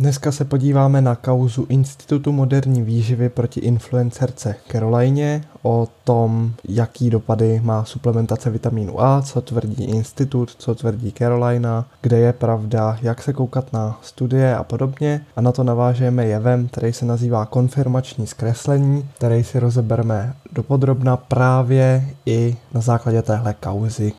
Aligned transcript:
Dneska 0.00 0.32
se 0.32 0.44
podíváme 0.44 1.00
na 1.00 1.14
kauzu 1.14 1.66
Institutu 1.68 2.32
moderní 2.32 2.82
výživy 2.82 3.28
proti 3.28 3.60
influencerce 3.60 4.54
Caroline, 4.72 5.44
o 5.62 5.88
tom, 6.04 6.52
jaký 6.68 7.10
dopady 7.10 7.60
má 7.64 7.84
suplementace 7.84 8.50
vitamínu 8.50 9.02
A, 9.02 9.22
co 9.22 9.40
tvrdí 9.40 9.84
institut, 9.84 10.50
co 10.58 10.74
tvrdí 10.74 11.12
Carolina, 11.12 11.86
kde 12.00 12.18
je 12.18 12.32
pravda, 12.32 12.98
jak 13.02 13.22
se 13.22 13.32
koukat 13.32 13.72
na 13.72 13.98
studie 14.02 14.56
a 14.56 14.64
podobně. 14.64 15.26
A 15.36 15.40
na 15.40 15.52
to 15.52 15.64
navážeme 15.64 16.26
jevem, 16.26 16.68
který 16.68 16.92
se 16.92 17.04
nazývá 17.04 17.46
konfirmační 17.46 18.26
zkreslení, 18.26 19.08
který 19.16 19.44
si 19.44 19.60
rozebereme 19.60 20.34
dopodrobna 20.52 21.16
právě 21.16 22.04
i 22.26 22.56
na 22.74 22.80
základě 22.80 23.22
téhle 23.22 23.54
kauzy, 23.54 24.12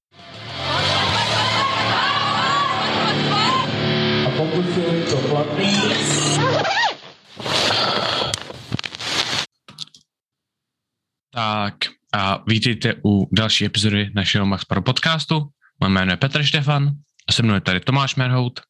Tak 11.33 11.75
a 12.13 12.43
vítejte 12.47 12.95
u 13.05 13.29
další 13.31 13.65
epizody 13.65 14.11
našeho 14.15 14.45
Max 14.45 14.65
Pro 14.65 14.81
podcastu. 14.81 15.47
Moje 15.79 15.89
jméno 15.89 16.11
je 16.11 16.17
Petr 16.17 16.43
Štefan 16.43 16.91
a 17.27 17.31
se 17.31 17.43
mnou 17.43 17.53
je 17.53 17.61
tady 17.61 17.79
Tomáš 17.79 18.15
Merhout. 18.15 18.61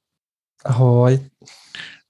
Ahoj. 0.65 1.19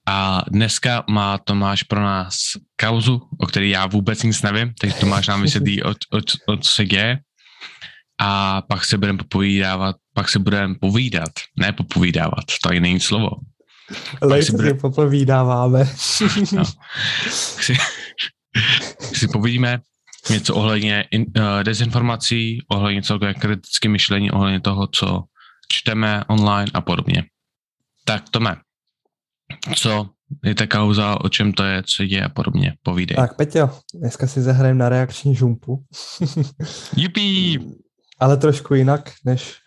A 0.07 0.41
dneska 0.49 1.03
má 1.09 1.37
Tomáš 1.37 1.83
pro 1.83 2.01
nás 2.01 2.37
kauzu, 2.81 3.21
o 3.39 3.47
které 3.47 3.67
já 3.67 3.87
vůbec 3.87 4.23
nic 4.23 4.41
nevím, 4.41 4.73
takže 4.81 4.95
Tomáš 4.95 5.27
nám 5.27 5.41
vysvětlí, 5.41 5.83
o, 5.83 5.89
o, 5.89 6.17
o 6.47 6.57
co 6.57 6.71
se 6.71 6.85
děje. 6.85 7.19
A 8.19 8.61
pak 8.61 8.85
se 8.85 8.97
budeme 8.97 9.17
popovídávat, 9.17 9.95
pak 10.13 10.29
se 10.29 10.39
budeme 10.39 10.75
povídat, 10.75 11.31
ne 11.59 11.73
popovídávat, 11.73 12.45
to 12.63 12.73
je 12.73 12.79
není 12.79 12.99
slovo. 12.99 13.29
Lejte 14.21 14.51
bude... 14.51 14.73
popovídáváme. 14.73 15.89
no. 16.51 16.63
si, 17.29 17.75
si 19.13 19.27
povídíme, 19.27 19.79
něco 20.29 20.55
ohledně 20.55 21.05
in, 21.11 21.25
uh, 21.37 21.63
dezinformací, 21.63 22.65
ohledně 22.67 23.01
celkové 23.01 23.33
kritické 23.33 23.89
myšlení, 23.89 24.31
ohledně 24.31 24.61
toho, 24.61 24.87
co 24.87 25.23
čteme 25.71 26.23
online 26.27 26.71
a 26.73 26.81
podobně. 26.81 27.23
Tak 28.05 28.29
Tome, 28.29 28.55
co 29.75 30.09
je 30.43 30.55
ta 30.55 30.67
kauza, 30.67 31.21
o 31.21 31.29
čem 31.29 31.53
to 31.53 31.63
je, 31.63 31.83
co 31.83 32.03
je 32.03 32.23
a 32.23 32.29
podobně, 32.29 32.73
povídej. 32.83 33.15
Tak 33.15 33.35
Peťo, 33.35 33.69
dneska 33.93 34.27
si 34.27 34.41
zahrajeme 34.41 34.79
na 34.79 34.89
reakční 34.89 35.35
žumpu. 35.35 35.83
Jupi! 36.97 37.59
Ale 38.19 38.37
trošku 38.37 38.73
jinak, 38.73 39.11
než 39.25 39.57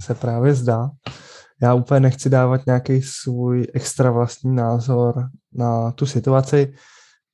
se 0.00 0.14
právě 0.14 0.54
zdá. 0.54 0.90
Já 1.62 1.74
úplně 1.74 2.00
nechci 2.00 2.30
dávat 2.30 2.66
nějaký 2.66 3.02
svůj 3.02 3.66
extra 3.74 4.10
vlastní 4.10 4.56
názor 4.56 5.14
na 5.52 5.92
tu 5.92 6.06
situaci 6.06 6.74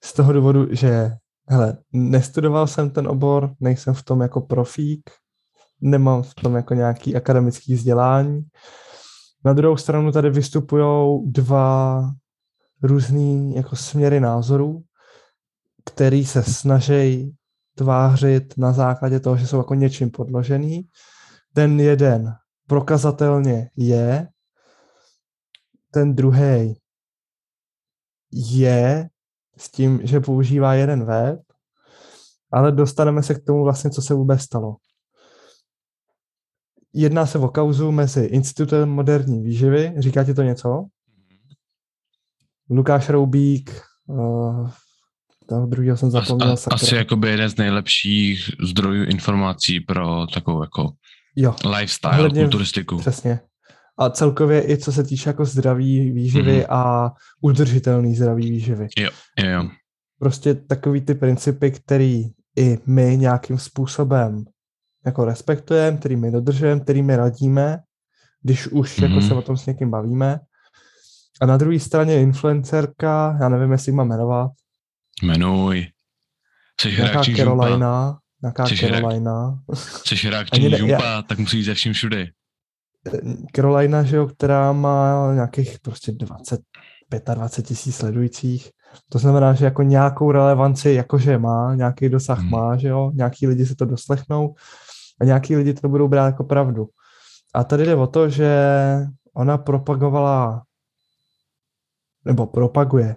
z 0.05 0.13
toho 0.13 0.33
důvodu, 0.33 0.67
že 0.71 1.11
Hele, 1.49 1.79
nestudoval 1.93 2.67
jsem 2.67 2.91
ten 2.91 3.09
obor, 3.09 3.55
nejsem 3.61 3.95
v 3.95 4.03
tom 4.03 4.21
jako 4.21 4.41
profík, 4.41 5.11
nemám 5.81 6.23
v 6.23 6.35
tom 6.35 6.55
jako 6.55 6.75
nějaký 6.75 7.17
akademický 7.17 7.75
vzdělání. 7.75 8.43
Na 9.45 9.53
druhou 9.53 9.77
stranu 9.77 10.13
tady 10.13 10.31
vystupují 10.31 11.21
dva 11.27 12.03
různý 12.83 13.57
jako 13.57 13.77
směry 13.77 14.21
názorů, 14.21 14.83
který 15.85 16.25
se 16.25 16.43
snaží 16.43 17.37
tvářit 17.75 18.59
na 18.59 18.73
základě 18.73 19.21
toho, 19.21 19.37
že 19.37 19.47
jsou 19.47 19.59
jako 19.59 19.75
něčím 19.75 20.11
podložený. 20.11 20.89
Ten 21.55 21.81
jeden 21.81 22.35
prokazatelně 22.67 23.71
je, 23.77 24.29
ten 25.91 26.15
druhý 26.15 26.81
je 28.33 29.09
s 29.57 29.71
tím, 29.71 30.01
že 30.03 30.21
používá 30.21 30.75
jeden 30.75 31.05
web, 31.05 31.41
ale 32.53 32.73
dostaneme 32.73 33.23
se 33.23 33.35
k 33.35 33.45
tomu 33.45 33.65
vlastně, 33.65 33.91
co 33.91 34.03
se 34.03 34.15
vůbec 34.15 34.41
stalo. 34.41 34.77
Jedná 36.93 37.27
se 37.27 37.39
o 37.39 37.49
kauzu 37.49 37.93
mezi 37.93 38.25
Institutem 38.25 38.89
moderní 38.89 39.43
výživy, 39.43 39.95
říká 39.99 40.25
ti 40.25 40.35
to 40.35 40.43
něco? 40.43 40.69
Mm-hmm. 40.69 41.55
Lukáš 42.71 43.09
Roubík, 43.09 43.83
uh, 44.07 44.71
toho 45.47 45.67
druhého 45.67 45.97
jsem 45.97 46.11
zapomněl. 46.11 46.53
As, 46.53 46.67
asi 46.71 46.95
jakoby 46.95 47.29
jeden 47.29 47.51
z 47.51 47.57
nejlepších 47.57 48.51
zdrojů 48.63 49.05
informací 49.05 49.81
pro 49.81 50.27
takovou 50.27 50.63
jako 50.63 50.93
jo. 51.37 51.55
lifestyle, 51.79 52.15
Hledně, 52.15 52.43
kulturistiku. 52.43 52.99
Přesně 52.99 53.41
a 53.99 54.11
celkově 54.11 54.71
i 54.71 54.77
co 54.77 54.93
se 54.93 55.05
týče 55.05 55.29
jako 55.29 55.45
zdraví 55.45 56.11
výživy 56.11 56.61
mm-hmm. 56.61 56.75
a 56.75 57.11
udržitelný 57.41 58.17
zdraví 58.17 58.51
výživy. 58.51 58.87
Jo, 58.99 59.11
jo, 59.39 59.51
jo. 59.51 59.69
Prostě 60.19 60.55
takový 60.55 61.01
ty 61.01 61.15
principy, 61.15 61.71
který 61.71 62.25
i 62.57 62.79
my 62.87 63.17
nějakým 63.17 63.59
způsobem 63.59 64.45
jako 65.07 65.25
respektujeme, 65.25 65.99
který 65.99 66.17
my 66.17 66.31
dodržujeme, 66.31 66.81
který 66.81 67.03
my 67.03 67.17
radíme, 67.17 67.79
když 68.43 68.67
už 68.67 68.99
mm-hmm. 68.99 69.03
jako 69.03 69.15
mhm. 69.15 69.29
se 69.29 69.35
o 69.35 69.43
tom 69.43 69.57
s 69.57 69.67
někým 69.67 69.91
bavíme. 69.91 70.41
A 71.41 71.47
na 71.47 71.57
druhé 71.57 71.79
straně 71.79 72.21
influencerka, 72.21 73.39
já 73.41 73.49
nevím, 73.49 73.73
jestli 73.73 73.93
má 73.93 74.05
jmenovat. 74.05 74.51
Jmenuj. 75.23 75.87
Jsi 76.81 76.93
nějaká 76.93 77.25
Carolina. 77.37 78.19
Nějaká 78.43 78.65
Carolina. 78.67 79.59
Jsi 80.07 80.27
hráční 80.27 80.77
žumpa, 80.77 81.23
tak 81.23 81.39
musí 81.39 81.57
jít 81.57 81.65
ze 81.65 81.75
vším 81.75 81.93
všude. 81.93 82.29
Carolina, 83.55 84.03
že 84.03 84.17
jo, 84.17 84.27
která 84.27 84.73
má 84.73 85.31
nějakých 85.35 85.79
prostě 85.81 86.13
20, 86.13 86.61
25 87.35 87.67
tisíc 87.67 87.97
sledujících. 87.97 88.71
To 89.09 89.19
znamená, 89.19 89.53
že 89.53 89.65
jako 89.65 89.83
nějakou 89.83 90.33
relevanci 90.33 90.91
jakože 90.91 91.39
má, 91.39 91.75
nějaký 91.75 92.09
dosah 92.09 92.39
hmm. 92.39 92.51
má, 92.51 92.77
že 92.77 92.89
jo, 92.89 93.11
nějaký 93.15 93.47
lidi 93.47 93.67
se 93.67 93.75
to 93.75 93.85
doslechnou 93.85 94.55
a 95.21 95.25
nějaký 95.25 95.57
lidi 95.57 95.75
to 95.75 95.89
budou 95.89 96.09
brát 96.09 96.27
jako 96.27 96.45
pravdu. 96.45 96.87
A 97.55 97.65
tady 97.65 97.85
jde 97.87 97.97
o 97.97 98.07
to, 98.07 98.29
že 98.29 98.57
ona 99.35 99.59
propagovala 99.59 100.63
nebo 102.25 102.47
propaguje 102.47 103.17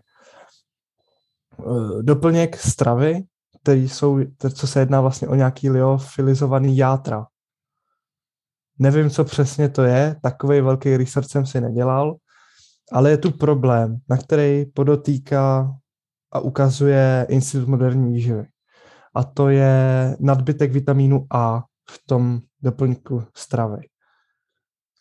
eh, 1.59 2.03
doplněk 2.03 2.57
stravy, 2.57 3.23
který 3.61 3.89
jsou, 3.89 4.19
co 4.53 4.67
se 4.67 4.79
jedná 4.79 5.01
vlastně 5.01 5.27
o 5.27 5.35
nějaký 5.35 5.69
liofilizovaný 5.69 6.77
játra. 6.77 7.27
Nevím, 8.79 9.09
co 9.09 9.23
přesně 9.23 9.69
to 9.69 9.83
je, 9.83 10.15
takový 10.21 10.61
velký 10.61 10.97
research 10.97 11.27
jsem 11.27 11.45
si 11.45 11.61
nedělal, 11.61 12.15
ale 12.91 13.09
je 13.09 13.17
tu 13.17 13.31
problém, 13.31 13.97
na 14.09 14.17
který 14.17 14.65
podotýká 14.65 15.75
a 16.31 16.39
ukazuje 16.39 17.25
Institut 17.29 17.67
moderní 17.67 18.13
výživy. 18.13 18.45
A 19.15 19.23
to 19.23 19.49
je 19.49 20.15
nadbytek 20.19 20.71
vitamínu 20.71 21.25
A 21.31 21.63
v 21.89 22.01
tom 22.05 22.39
doplňku 22.61 23.23
stravy. 23.35 23.81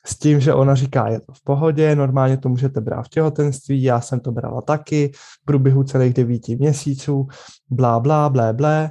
S 0.07 0.19
tím, 0.19 0.41
že 0.41 0.55
ona 0.55 0.75
říká, 0.75 1.09
je 1.09 1.21
to 1.21 1.33
v 1.33 1.43
pohodě, 1.43 1.97
normálně 1.97 2.37
to 2.37 2.49
můžete 2.49 2.81
brát 2.81 3.03
v 3.03 3.09
těhotenství, 3.09 3.83
já 3.83 4.01
jsem 4.01 4.21
to 4.21 4.33
brala 4.33 4.63
taky, 4.63 5.13
v 5.15 5.45
průběhu 5.45 5.85
celých 5.85 6.15
devíti 6.15 6.57
měsíců, 6.57 7.27
blá, 7.71 8.01
blá, 8.01 8.29
blé, 8.29 8.53
blé. 8.53 8.91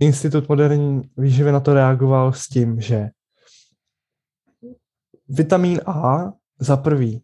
Institut 0.00 0.48
moderní 0.48 1.02
výživy 1.16 1.52
na 1.52 1.60
to 1.60 1.74
reagoval 1.74 2.32
s 2.32 2.48
tím, 2.48 2.80
že 2.80 3.08
vitamin 5.28 5.80
A 5.86 6.32
za 6.58 6.76
prvý 6.76 7.22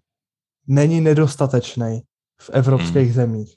není 0.67 1.01
nedostatečný 1.01 2.03
v 2.41 2.51
evropských 2.51 3.07
hmm. 3.07 3.15
zemích. 3.15 3.55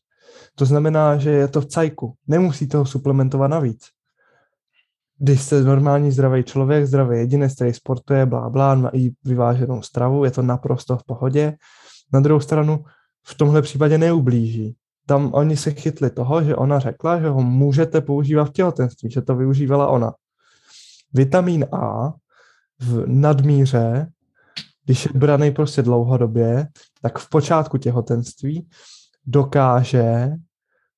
To 0.56 0.66
znamená, 0.66 1.18
že 1.18 1.32
je 1.32 1.48
to 1.48 1.62
v 1.62 1.66
cajku. 1.66 2.14
Nemusí 2.28 2.68
toho 2.68 2.86
suplementovat 2.86 3.52
navíc. 3.52 3.86
Když 5.20 5.42
jste 5.42 5.64
normální 5.64 6.12
zdravý 6.12 6.44
člověk, 6.44 6.86
zdravý 6.86 7.18
jedinec, 7.18 7.56
který 7.56 7.74
sportuje, 7.74 8.26
blá, 8.26 8.50
blá, 8.50 8.76
má 8.76 8.90
i 8.94 9.12
vyváženou 9.24 9.82
stravu, 9.82 10.26
je 10.26 10.32
to 10.32 10.42
naprosto 10.42 10.98
v 10.98 11.04
pohodě. 11.04 11.58
Na 12.14 12.20
druhou 12.20 12.40
stranu 12.40 12.86
v 13.26 13.36
tomhle 13.36 13.62
případě 13.62 13.98
neublíží. 13.98 14.76
Tam 15.06 15.34
oni 15.34 15.58
se 15.58 15.72
chytli 15.72 16.10
toho, 16.10 16.44
že 16.44 16.56
ona 16.56 16.80
řekla, 16.80 17.20
že 17.20 17.30
ho 17.30 17.42
můžete 17.42 18.02
používat 18.02 18.46
v 18.46 18.52
těhotenství, 18.52 19.12
že 19.12 19.22
to 19.22 19.36
využívala 19.36 19.88
ona. 19.88 20.14
Vitamin 21.14 21.66
A 21.72 22.14
v 22.80 23.04
nadmíře 23.08 24.08
když 24.88 25.06
je 25.06 25.12
braný 25.14 25.52
prostě 25.52 25.82
dlouhodobě, 25.82 26.68
tak 27.02 27.20
v 27.20 27.30
počátku 27.30 27.78
těhotenství 27.78 28.68
dokáže 29.26 30.32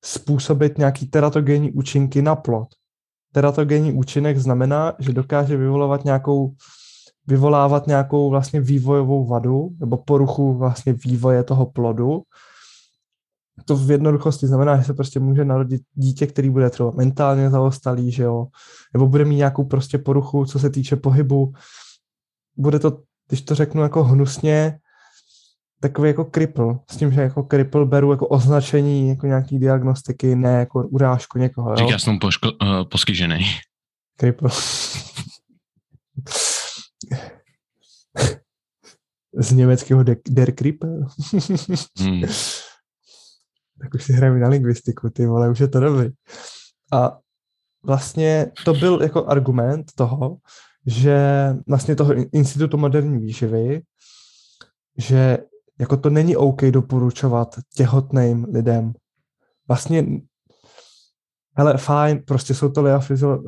způsobit 0.04 0.78
nějaký 0.78 1.06
teratogenní 1.06 1.72
účinky 1.72 2.22
na 2.22 2.36
plod. 2.36 2.68
Teratogenní 3.32 3.92
účinek 3.92 4.38
znamená, 4.38 4.92
že 4.98 5.12
dokáže 5.12 5.56
vyvolávat 5.56 6.04
nějakou, 6.04 6.54
vyvolávat 7.26 7.86
nějakou 7.86 8.30
vlastně 8.30 8.60
vývojovou 8.60 9.26
vadu 9.26 9.68
nebo 9.80 9.96
poruchu 9.96 10.54
vlastně 10.54 10.92
vývoje 10.92 11.44
toho 11.44 11.66
plodu. 11.66 12.22
To 13.64 13.76
v 13.76 13.90
jednoduchosti 13.90 14.46
znamená, 14.46 14.76
že 14.76 14.84
se 14.84 14.94
prostě 14.94 15.20
může 15.20 15.44
narodit 15.44 15.82
dítě, 15.94 16.26
který 16.26 16.50
bude 16.50 16.70
třeba 16.70 16.90
mentálně 16.90 17.50
zaostalý, 17.50 18.12
že 18.12 18.22
jo, 18.22 18.46
nebo 18.92 19.06
bude 19.06 19.24
mít 19.24 19.36
nějakou 19.36 19.64
prostě 19.64 19.98
poruchu, 19.98 20.44
co 20.44 20.58
se 20.58 20.70
týče 20.70 20.96
pohybu. 20.96 21.52
Bude 22.56 22.78
to 22.78 23.09
když 23.30 23.42
to 23.42 23.54
řeknu 23.54 23.82
jako 23.82 24.04
hnusně, 24.04 24.78
takový 25.80 26.08
jako 26.08 26.24
cripple, 26.34 26.78
s 26.90 26.96
tím, 26.96 27.12
že 27.12 27.20
jako 27.20 27.46
cripple 27.50 27.86
beru 27.86 28.10
jako 28.10 28.28
označení 28.28 29.08
jako 29.08 29.26
nějaký 29.26 29.58
diagnostiky, 29.58 30.36
ne 30.36 30.52
jako 30.58 30.82
urážku 30.88 31.38
někoho. 31.38 31.70
Jo? 31.78 31.90
já 31.90 31.98
jsem 31.98 32.18
poško- 32.18 32.56
uh, 32.80 32.88
poskyžený. 32.88 33.46
Cripple. 34.20 34.50
Z 39.40 39.52
německého 39.52 40.02
de- 40.02 40.16
Der 40.28 40.54
Krippel. 40.54 41.06
hmm. 41.98 42.22
Tak 43.82 43.94
už 43.94 44.04
si 44.04 44.12
hrajeme 44.12 44.38
na 44.38 44.48
lingvistiku, 44.48 45.10
ty 45.10 45.26
vole, 45.26 45.50
už 45.50 45.58
je 45.60 45.68
to 45.68 45.80
dobrý. 45.80 46.08
A 46.92 47.18
vlastně 47.84 48.52
to 48.64 48.74
byl 48.74 49.02
jako 49.02 49.26
argument 49.26 49.92
toho, 49.94 50.36
že 50.86 51.18
vlastně 51.68 51.96
toho 51.96 52.14
Institutu 52.32 52.76
moderní 52.76 53.18
výživy, 53.18 53.82
že 54.98 55.38
jako 55.80 55.96
to 55.96 56.10
není 56.10 56.36
OK 56.36 56.62
doporučovat 56.62 57.56
těhotným 57.74 58.46
lidem. 58.52 58.92
Vlastně, 59.68 60.06
hele, 61.56 61.76
fajn, 61.78 62.22
prostě 62.26 62.54
jsou 62.54 62.68
to 62.68 62.84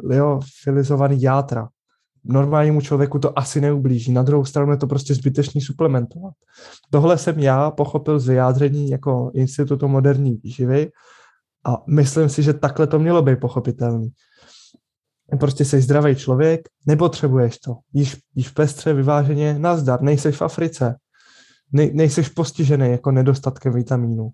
liofilizovaný 0.04 1.22
játra. 1.22 1.68
Normálnímu 2.24 2.80
člověku 2.80 3.18
to 3.18 3.38
asi 3.38 3.60
neublíží. 3.60 4.12
Na 4.12 4.22
druhou 4.22 4.44
stranu 4.44 4.70
je 4.70 4.76
to 4.76 4.86
prostě 4.86 5.14
zbytečný 5.14 5.60
suplementovat. 5.60 6.34
Tohle 6.90 7.18
jsem 7.18 7.38
já 7.38 7.70
pochopil 7.70 8.18
z 8.18 8.28
vyjádření 8.28 8.90
jako 8.90 9.30
Institutu 9.34 9.88
moderní 9.88 10.36
výživy 10.36 10.90
a 11.64 11.82
myslím 11.86 12.28
si, 12.28 12.42
že 12.42 12.52
takhle 12.52 12.86
to 12.86 12.98
mělo 12.98 13.22
být 13.22 13.40
pochopitelný. 13.40 14.10
Prostě 15.40 15.64
jsi 15.64 15.80
zdravý 15.80 16.16
člověk, 16.16 16.68
nepotřebuješ 16.86 17.58
to. 17.58 17.76
Jíš, 17.92 18.16
jíš 18.34 18.48
pestře, 18.48 18.92
vyváženě, 18.92 19.58
nazdar, 19.58 20.02
nejseš 20.02 20.36
v 20.36 20.42
Africe 20.42 20.96
ne, 21.72 21.90
nejseš 21.92 22.28
postižený 22.28 22.90
jako 22.90 23.10
nedostatkem 23.10 23.72
vitamínů. 23.72 24.30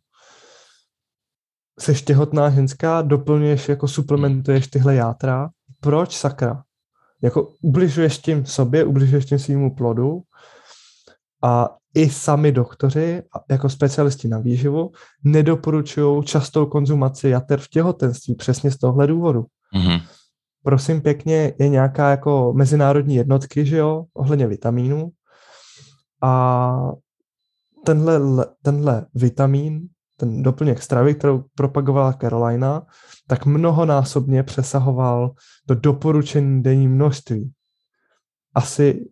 Seš 1.81 2.02
těhotná 2.02 2.50
ženská, 2.50 3.02
doplňuješ, 3.02 3.69
jako 3.69 3.88
suplementuješ 3.88 4.67
tyhle 4.67 4.94
játra. 4.94 5.50
Proč 5.81 6.17
sakra? 6.17 6.62
Jako 7.23 7.52
ubližuješ 7.62 8.19
tím 8.19 8.46
sobě, 8.46 8.85
ubližuješ 8.85 9.25
tím 9.25 9.38
svýmu 9.38 9.75
plodu 9.75 10.23
a 11.43 11.69
i 11.94 12.11
sami 12.11 12.52
doktoři, 12.52 13.23
jako 13.50 13.69
specialisti 13.69 14.29
na 14.29 14.38
výživu, 14.38 14.90
nedoporučují 15.25 16.25
častou 16.25 16.67
konzumaci 16.67 17.29
jater 17.29 17.61
v 17.61 17.69
těhotenství 17.69 18.35
přesně 18.35 18.70
z 18.70 18.79
tohle 18.79 19.06
důvodu. 19.06 19.46
Mm-hmm. 19.75 20.02
Prosím 20.63 21.01
pěkně, 21.01 21.55
je 21.59 21.69
nějaká 21.69 22.11
jako 22.11 22.53
mezinárodní 22.57 23.15
jednotky, 23.15 23.67
že 23.67 23.77
jo, 23.77 24.05
ohledně 24.15 24.47
vitamínů 24.47 25.11
a 26.23 26.93
tenhle, 27.85 28.47
tenhle 28.63 29.07
vitamin, 29.15 29.89
ten 30.17 30.43
doplněk 30.43 30.83
stravy, 30.83 31.15
kterou 31.15 31.45
propagovala 31.55 32.13
Carolina, 32.13 32.87
tak 33.27 33.47
mnohonásobně 33.47 34.43
přesahoval 34.43 35.31
do 35.69 35.75
doporučení 35.75 36.63
denní 36.63 36.89
množství. 36.89 37.53
Asi 38.55 39.09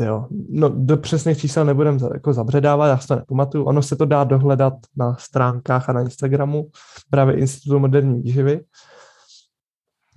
Jo. 0.00 0.26
No, 0.50 0.68
do 0.68 0.96
přesných 0.96 1.38
čísel 1.38 1.64
nebudem 1.64 1.98
jako 2.14 2.32
zabředávat, 2.32 2.88
já 2.88 2.98
si 2.98 3.08
to 3.08 3.16
nepamatuju. 3.16 3.64
Ono 3.64 3.82
se 3.82 3.96
to 3.96 4.04
dá 4.04 4.24
dohledat 4.24 4.74
na 4.96 5.16
stránkách 5.16 5.88
a 5.88 5.92
na 5.92 6.00
Instagramu 6.00 6.70
právě 7.10 7.36
Institutu 7.36 7.78
moderní 7.78 8.22
výživy. 8.22 8.60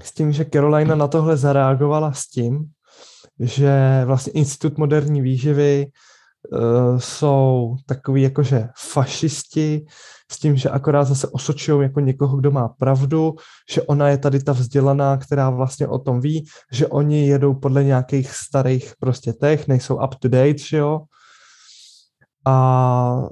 S 0.03 0.11
tím, 0.13 0.31
že 0.31 0.45
Carolina 0.45 0.95
na 0.95 1.07
tohle 1.07 1.37
zareagovala 1.37 2.13
s 2.13 2.27
tím, 2.27 2.65
že 3.39 4.01
vlastně 4.05 4.33
Institut 4.33 4.77
moderní 4.77 5.21
výživy 5.21 5.85
uh, 6.51 6.99
jsou 6.99 7.75
takový 7.85 8.21
jakože 8.21 8.67
fašisti 8.77 9.85
s 10.31 10.39
tím, 10.39 10.55
že 10.55 10.69
akorát 10.69 11.03
zase 11.03 11.27
osočují 11.27 11.83
jako 11.83 11.99
někoho, 11.99 12.37
kdo 12.37 12.51
má 12.51 12.67
pravdu, 12.67 13.35
že 13.69 13.81
ona 13.81 14.09
je 14.09 14.17
tady 14.17 14.43
ta 14.43 14.51
vzdělaná, 14.51 15.17
která 15.17 15.49
vlastně 15.49 15.87
o 15.87 15.99
tom 15.99 16.21
ví, 16.21 16.45
že 16.71 16.87
oni 16.87 17.27
jedou 17.27 17.53
podle 17.53 17.83
nějakých 17.83 18.31
starých 18.31 18.93
prostě 18.99 19.33
těch, 19.33 19.67
nejsou 19.67 19.95
up 19.95 20.15
to 20.15 20.27
date, 20.27 20.57
že 20.57 20.77
jo. 20.77 20.99
A 22.47 23.23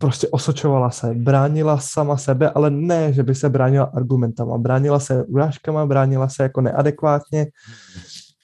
prostě 0.00 0.28
osočovala 0.28 0.90
se, 0.90 1.14
bránila 1.14 1.78
sama 1.78 2.16
sebe, 2.16 2.50
ale 2.50 2.70
ne, 2.70 3.12
že 3.12 3.22
by 3.22 3.34
se 3.34 3.48
bránila 3.48 3.84
argumentama, 3.84 4.58
bránila 4.58 5.00
se 5.00 5.24
urážkama, 5.24 5.86
bránila 5.86 6.28
se 6.28 6.42
jako 6.42 6.60
neadekvátně 6.60 7.46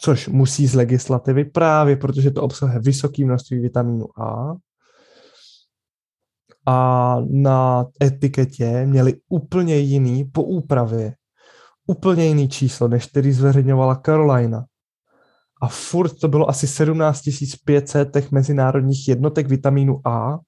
což 0.00 0.28
musí 0.28 0.66
z 0.66 0.74
legislativy 0.74 1.44
právě, 1.44 1.96
protože 1.96 2.30
to 2.30 2.42
obsahuje 2.42 2.80
vysoké 2.80 3.24
množství 3.24 3.58
vitamínu 3.58 4.20
A. 4.20 4.54
A 6.66 7.16
na 7.30 7.86
etiketě 8.02 8.86
měli 8.86 9.14
úplně 9.28 9.76
jiný, 9.76 10.24
po 10.24 10.42
úpravě, 10.42 11.14
úplně 11.86 12.26
jiný 12.26 12.48
číslo, 12.48 12.88
než 12.88 13.06
který 13.06 13.32
zveřejňovala 13.32 14.00
Carolina. 14.06 14.64
A 15.64 15.68
furt 15.68 16.20
to 16.20 16.28
bylo 16.28 16.48
asi 16.48 16.66
17 16.66 17.22
500 17.64 18.12
těch 18.12 18.30
mezinárodních 18.30 19.08
jednotek 19.08 19.48
vitamínu 19.48 20.08
A, 20.08 20.38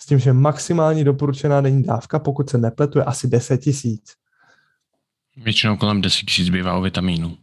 s 0.00 0.06
tím, 0.06 0.18
že 0.18 0.32
maximální 0.32 1.04
doporučená 1.04 1.60
denní 1.60 1.82
dávka, 1.82 2.18
pokud 2.18 2.50
se 2.50 2.58
nepletu, 2.58 2.98
je 2.98 3.04
asi 3.04 3.28
10 3.28 3.58
tisíc. 3.58 4.12
Většinou 5.36 5.76
kolem 5.76 6.00
10 6.00 6.24
tisíc 6.26 6.48
bývá 6.48 6.74
o 6.74 6.80
vitamínu. 6.80 7.36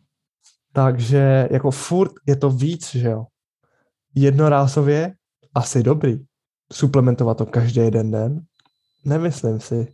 Takže 0.74 1.48
jako 1.52 1.72
furt 1.72 2.12
je 2.28 2.36
to 2.36 2.50
víc, 2.50 2.96
že 2.96 3.10
jo. 3.10 3.26
Jednorázově 4.16 5.14
asi 5.56 5.84
dobrý. 5.84 6.20
Suplementovat 6.74 7.38
to 7.38 7.46
každý 7.46 7.82
jeden 7.82 8.12
den? 8.12 8.42
Nemyslím 9.06 9.60
si. 9.60 9.94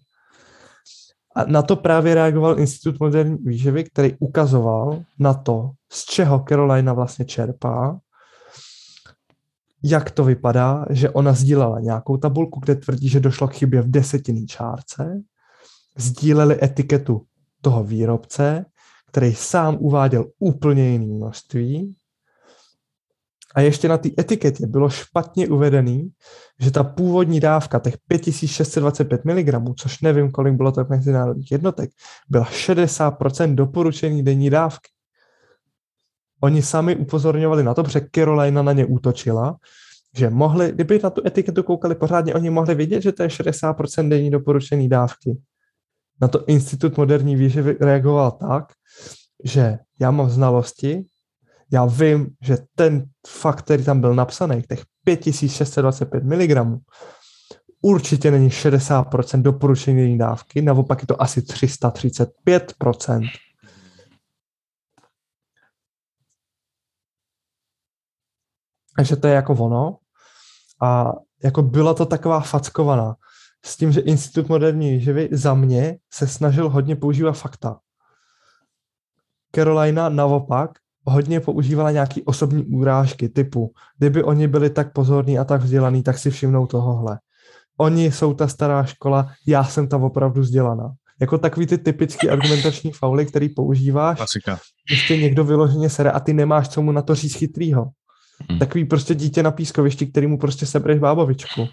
A 1.36 1.46
na 1.46 1.62
to 1.62 1.76
právě 1.76 2.16
reagoval 2.16 2.60
Institut 2.60 3.00
moderní 3.00 3.38
výživy, 3.38 3.84
který 3.84 4.14
ukazoval 4.20 5.04
na 5.20 5.34
to, 5.34 5.72
z 5.92 6.06
čeho 6.06 6.46
Carolina 6.50 6.94
vlastně 6.94 7.26
čerpá, 7.26 8.00
jak 9.84 10.12
to 10.12 10.24
vypadá, 10.24 10.86
že 10.90 11.10
ona 11.10 11.34
sdílela 11.34 11.80
nějakou 11.80 12.18
tabulku, 12.18 12.60
kde 12.60 12.76
tvrdí, 12.76 13.10
že 13.10 13.20
došlo 13.20 13.48
k 13.48 13.54
chybě 13.54 13.82
v 13.82 13.92
desetinný 13.92 14.48
čárce, 14.48 15.22
sdíleli 15.98 16.64
etiketu 16.64 17.26
toho 17.62 17.84
výrobce, 17.84 18.66
který 19.08 19.36
sám 19.36 19.78
uváděl 19.80 20.26
úplně 20.40 20.90
jiný 20.90 21.14
množství 21.14 21.96
A 23.56 23.62
ještě 23.62 23.88
na 23.88 23.98
té 23.98 24.10
etiketě 24.20 24.68
bylo 24.68 24.90
špatně 24.90 25.48
uvedený, 25.48 26.12
že 26.60 26.72
ta 26.72 26.84
původní 26.84 27.40
dávka, 27.40 27.80
těch 27.80 27.98
5625 28.08 29.26
mg, 29.26 29.76
což 29.78 30.02
nevím, 30.02 30.32
kolik 30.32 30.54
bylo 30.54 30.72
to 30.72 30.86
mezinárodních 30.90 31.52
jednotek, 31.52 31.90
byla 32.30 32.46
60% 32.46 33.56
doporučený 33.56 34.24
denní 34.24 34.50
dávky. 34.50 34.90
Oni 36.42 36.62
sami 36.62 36.96
upozorňovali 36.96 37.64
na 37.64 37.74
to, 37.74 37.84
protože 37.84 38.02
Carolina 38.16 38.62
na 38.62 38.74
ně 38.74 38.86
útočila, 38.86 39.58
že 40.16 40.30
mohli, 40.30 40.72
kdyby 40.72 41.00
na 41.04 41.10
tu 41.10 41.22
etiketu 41.28 41.64
koukali 41.64 41.96
pořádně, 41.96 42.34
oni 42.34 42.50
mohli 42.50 42.76
vidět, 42.76 43.02
že 43.02 43.12
to 43.12 43.24
je 43.24 43.30
60% 43.30 44.10
denní 44.10 44.32
doporučený 44.32 44.90
dávky. 44.90 45.38
Na 46.22 46.28
to 46.28 46.46
Institut 46.46 46.98
moderní 46.98 47.36
výživy 47.36 47.78
reagoval 47.82 48.32
tak, 48.32 48.74
že 49.44 49.78
já 50.00 50.12
mám 50.12 50.30
znalosti, 50.30 51.06
já 51.72 51.86
vím, 51.86 52.28
že 52.42 52.58
ten 52.76 53.06
fakt, 53.28 53.62
který 53.62 53.84
tam 53.84 54.02
byl 54.02 54.16
napsaný, 54.16 54.62
těch 54.62 54.84
5625 55.04 56.24
mg, 56.24 56.82
určitě 57.82 58.32
není 58.32 58.50
60% 58.50 59.42
doporučení 59.42 60.18
dávky, 60.18 60.62
naopak 60.62 61.02
je 61.02 61.08
to 61.08 61.22
asi 61.22 61.42
335%. 61.42 63.30
Takže 68.98 69.16
to 69.16 69.28
je 69.28 69.34
jako 69.34 69.54
ono. 69.54 69.98
A 70.82 71.14
jako 71.44 71.62
byla 71.62 71.94
to 71.94 72.06
taková 72.06 72.40
fackovaná. 72.40 73.16
S 73.66 73.78
tím, 73.78 73.92
že 73.92 74.02
Institut 74.02 74.50
moderní 74.50 74.92
výživy 74.92 75.30
za 75.32 75.54
mě 75.54 75.98
se 76.14 76.28
snažil 76.28 76.70
hodně 76.70 76.96
používat 76.96 77.34
fakta. 77.34 77.80
Carolina 79.56 80.10
naopak 80.10 80.72
hodně 81.04 81.40
používala 81.40 81.92
nějaký 81.92 82.24
osobní 82.24 82.66
úrážky 82.66 83.30
typu, 83.30 83.74
kdyby 83.98 84.24
oni 84.24 84.48
byli 84.48 84.70
tak 84.70 84.94
pozorní 84.94 85.40
a 85.40 85.44
tak 85.44 85.62
vzdělaní, 85.62 86.04
tak 86.04 86.18
si 86.18 86.32
všimnou 86.32 86.68
tohohle. 86.68 87.20
Oni 87.78 88.12
jsou 88.12 88.34
ta 88.34 88.48
stará 88.48 88.84
škola, 88.84 89.32
já 89.48 89.64
jsem 89.64 89.88
tam 89.88 90.04
opravdu 90.04 90.42
vzdělaná. 90.42 90.94
Jako 91.22 91.38
takový 91.38 91.68
ty 91.68 91.78
typický 91.78 92.30
argumentační 92.30 92.92
fauly, 92.92 93.26
který 93.26 93.50
používáš, 93.50 94.18
Klasika. 94.18 94.60
ještě 94.92 95.18
někdo 95.18 95.44
vyloženě 95.44 95.90
sere 95.90 96.12
a 96.12 96.20
ty 96.20 96.34
nemáš 96.34 96.70
co 96.70 96.82
mu 96.82 96.92
na 96.92 97.02
to 97.02 97.16
říct 97.16 97.36
chytrýho. 97.36 97.90
Hmm. 98.50 98.60
Takový 98.60 98.86
prostě 98.86 99.16
dítě 99.16 99.44
na 99.44 99.52
pískovišti, 99.52 100.08
který 100.08 100.28
mu 100.28 100.38
prostě 100.38 100.66
sebereš 100.66 101.00
bábovičku. 101.00 101.68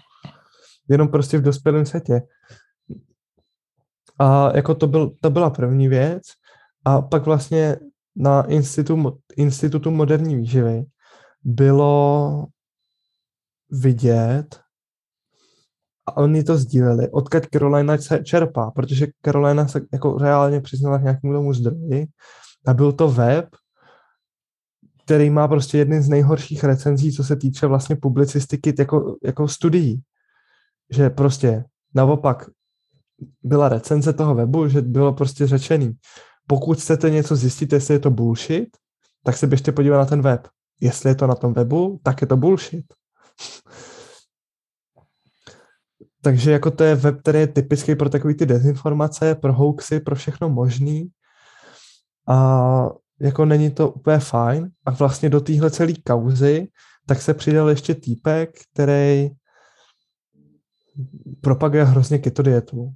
Jenom 0.89 1.07
prostě 1.07 1.37
v 1.37 1.41
dospělém 1.41 1.85
světě. 1.85 2.21
A 4.19 4.55
jako 4.55 4.75
to, 4.75 4.87
byl, 4.87 5.11
to 5.21 5.29
byla 5.29 5.49
první 5.49 5.87
věc. 5.87 6.23
A 6.85 7.01
pak 7.01 7.25
vlastně 7.25 7.77
na 8.15 8.43
institutu, 8.43 9.17
institutu 9.37 9.91
moderní 9.91 10.35
výživy 10.35 10.85
bylo 11.43 12.45
vidět, 13.71 14.59
a 16.07 16.17
oni 16.17 16.43
to 16.43 16.57
sdíleli, 16.57 17.09
odkud 17.09 17.43
Carolina 17.53 17.97
se 17.97 18.23
čerpá, 18.23 18.71
protože 18.71 19.07
Carolina 19.25 19.67
se 19.67 19.81
jako 19.93 20.17
reálně 20.17 20.61
přiznala 20.61 20.97
k 20.97 21.01
nějakému 21.01 21.33
tomu 21.33 21.53
zdroji 21.53 22.07
a 22.67 22.73
byl 22.73 22.91
to 22.91 23.09
web, 23.09 23.45
který 25.05 25.29
má 25.29 25.47
prostě 25.47 25.77
jedny 25.77 26.01
z 26.01 26.09
nejhorších 26.09 26.63
recenzí, 26.63 27.11
co 27.13 27.23
se 27.23 27.35
týče 27.35 27.67
vlastně 27.67 27.95
publicistiky 27.95 28.73
jako, 28.79 29.15
jako 29.23 29.47
studií. 29.47 30.01
Že 30.89 31.09
prostě 31.09 31.65
naopak 31.95 32.49
byla 33.43 33.69
recenze 33.69 34.13
toho 34.13 34.35
webu, 34.35 34.67
že 34.67 34.81
bylo 34.81 35.13
prostě 35.13 35.47
řečený, 35.47 35.93
pokud 36.47 36.77
chcete 36.77 37.09
něco 37.09 37.35
zjistit, 37.35 37.73
jestli 37.73 37.93
je 37.93 37.99
to 37.99 38.11
bullshit, 38.11 38.77
tak 39.23 39.37
se 39.37 39.47
běžte 39.47 39.71
podívat 39.71 39.97
na 39.97 40.05
ten 40.05 40.21
web. 40.21 40.47
Jestli 40.81 41.09
je 41.09 41.15
to 41.15 41.27
na 41.27 41.35
tom 41.35 41.53
webu, 41.53 41.99
tak 42.03 42.21
je 42.21 42.27
to 42.27 42.37
bullshit. 42.37 42.85
Takže 46.21 46.51
jako 46.51 46.71
to 46.71 46.83
je 46.83 46.95
web, 46.95 47.19
který 47.19 47.39
je 47.39 47.47
typický 47.47 47.95
pro 47.95 48.09
takové 48.09 48.33
ty 48.33 48.45
dezinformace, 48.45 49.35
pro 49.35 49.53
hoaxy, 49.53 49.99
pro 49.99 50.15
všechno 50.15 50.49
možný. 50.49 51.09
A 52.27 52.89
jako 53.19 53.45
není 53.45 53.71
to 53.71 53.89
úplně 53.89 54.19
fajn. 54.19 54.69
A 54.85 54.91
vlastně 54.91 55.29
do 55.29 55.41
téhle 55.41 55.71
celé 55.71 55.93
kauzy 56.05 56.67
tak 57.05 57.21
se 57.21 57.33
přidal 57.33 57.69
ještě 57.69 57.95
týpek, 57.95 58.49
který 58.73 59.29
propaguje 61.41 61.83
hrozně 61.83 62.19
keto 62.19 62.41
dietu 62.41 62.95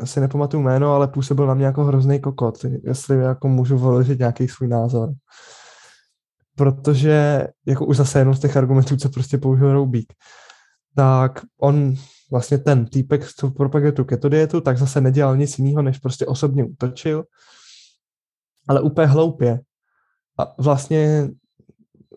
já 0.00 0.06
si 0.06 0.20
nepamatuju 0.20 0.62
jméno, 0.62 0.94
ale 0.94 1.08
působil 1.08 1.46
na 1.46 1.54
mě 1.54 1.66
jako 1.66 1.84
hrozný 1.84 2.20
kokot, 2.20 2.64
jestli 2.82 3.16
jako 3.16 3.48
můžu 3.48 3.78
vložit 3.78 4.18
nějaký 4.18 4.48
svůj 4.48 4.68
názor. 4.68 5.12
Protože, 6.56 7.46
jako 7.66 7.86
už 7.86 7.96
zase 7.96 8.18
jenom 8.18 8.34
z 8.34 8.40
těch 8.40 8.56
argumentů, 8.56 8.96
co 8.96 9.08
prostě 9.08 9.38
použil 9.38 9.72
Roubík, 9.72 10.12
tak 10.96 11.40
on 11.60 11.94
vlastně 12.30 12.58
ten 12.58 12.86
týpek, 12.86 13.28
co 13.36 13.50
propaguje 13.50 13.92
tu 13.92 14.04
keto 14.04 14.28
dietu, 14.28 14.60
tak 14.60 14.78
zase 14.78 15.00
nedělal 15.00 15.36
nic 15.36 15.58
jiného, 15.58 15.82
než 15.82 15.98
prostě 15.98 16.26
osobně 16.26 16.64
útočil, 16.64 17.24
ale 18.68 18.80
úplně 18.80 19.06
hloupě. 19.06 19.60
A 20.38 20.62
vlastně 20.62 21.28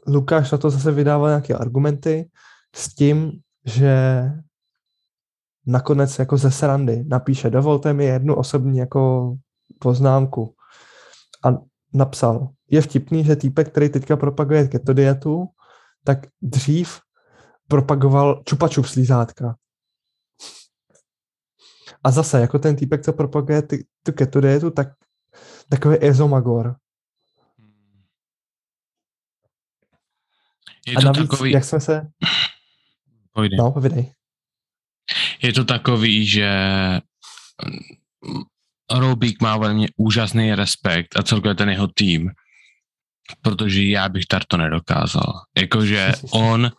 Lukáš 0.08 0.52
na 0.52 0.58
to 0.58 0.70
zase 0.70 0.92
vydával 0.92 1.28
nějaké 1.28 1.54
argumenty 1.54 2.30
s 2.76 2.96
tím, 2.96 3.32
že 3.66 4.24
nakonec 5.66 6.20
jako 6.20 6.38
ze 6.38 6.52
srandy 6.52 7.04
napíše, 7.08 7.50
dovolte 7.50 7.94
mi 7.94 8.06
jednu 8.06 8.36
osobní 8.36 8.78
jako 8.78 9.34
poznámku. 9.80 10.56
A 11.46 11.50
napsal, 11.94 12.50
je 12.70 12.82
vtipný, 12.82 13.24
že 13.24 13.36
týpek, 13.36 13.70
který 13.72 13.90
teďka 13.90 14.18
propaguje 14.18 14.68
keto 14.68 14.94
dietu, 14.94 15.48
tak 16.04 16.20
dřív 16.42 17.00
propagoval 17.68 18.42
čupa 18.46 18.68
čup 18.68 18.86
slízátka. 18.86 19.56
A 22.04 22.12
zase, 22.12 22.42
jako 22.42 22.60
ten 22.60 22.76
týpek, 22.76 23.04
co 23.04 23.14
propaguje 23.14 23.62
ty, 23.62 23.86
tu 24.04 24.12
keto 24.12 24.42
dietu, 24.42 24.72
tak 24.72 24.88
takový 25.70 25.98
ezomagor. 26.02 26.76
Je 30.88 30.94
to 30.94 31.00
A 31.00 31.04
navíc, 31.04 31.30
takový... 31.30 31.52
jak 31.52 31.64
jsme 31.64 31.80
se... 31.80 32.08
Pojde. 33.34 33.58
No, 33.58 33.72
povidej 33.72 34.14
je 35.42 35.54
to 35.54 35.66
takový, 35.66 36.26
že 36.26 36.50
Roubík 38.92 39.42
má 39.42 39.58
velmi 39.58 39.88
úžasný 39.98 40.56
respekt 40.56 41.20
a 41.20 41.24
celkově 41.24 41.56
ten 41.56 41.70
jeho 41.70 41.88
tým, 41.88 42.32
protože 43.42 43.84
já 43.84 44.10
bych 44.10 44.26
to 44.48 44.58
nedokázal. 44.58 45.42
Jakože 45.58 46.12
on, 46.32 46.72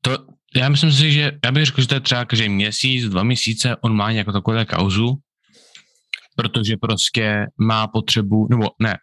to, 0.00 0.18
já 0.56 0.68
myslím 0.68 0.92
si, 0.92 1.12
že 1.12 1.32
já 1.44 1.52
bych 1.52 1.64
řekl, 1.64 1.80
že 1.80 1.88
to 1.88 1.94
je 1.94 2.00
třeba 2.00 2.24
každý 2.24 2.48
měsíc, 2.48 3.04
dva 3.08 3.22
měsíce, 3.22 3.76
on 3.76 3.96
má 3.96 4.12
nějakou 4.12 4.32
takovou 4.32 4.64
kauzu, 4.64 5.18
protože 6.40 6.76
prostě 6.76 7.46
má 7.60 7.86
potřebu, 7.86 8.46
nebo 8.50 8.70
ne, 8.78 8.96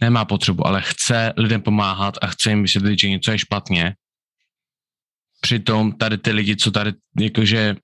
nemá 0.00 0.24
potřebu, 0.24 0.66
ale 0.66 0.82
chce 0.82 1.32
lidem 1.36 1.62
pomáhat 1.62 2.14
a 2.22 2.26
chce 2.26 2.50
jim 2.50 2.62
vysvětlit, 2.62 3.00
že 3.00 3.08
něco 3.08 3.32
je 3.32 3.38
špatně. 3.38 3.94
Přitom 5.40 5.92
tady 5.92 6.18
ty 6.18 6.30
lidi, 6.32 6.56
co 6.56 6.70
tady 6.70 6.92
jakože 7.20 7.76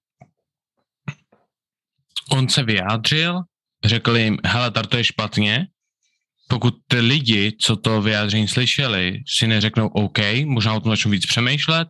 on 2.31 2.49
se 2.49 2.63
vyjádřil, 2.63 3.41
řekl 3.85 4.17
jim, 4.17 4.39
hele, 4.45 4.71
to 4.71 4.97
je 4.97 5.05
špatně, 5.05 5.67
pokud 6.49 6.75
ty 6.89 7.01
lidi, 7.01 7.57
co 7.61 7.77
to 7.77 8.03
vyjádření 8.03 8.49
slyšeli, 8.49 9.23
si 9.39 9.47
neřeknou 9.47 9.87
OK, 9.87 10.19
možná 10.45 10.75
o 10.75 10.81
tom 10.81 10.93
začnou 10.93 11.11
víc 11.11 11.27
přemýšlet, 11.27 11.89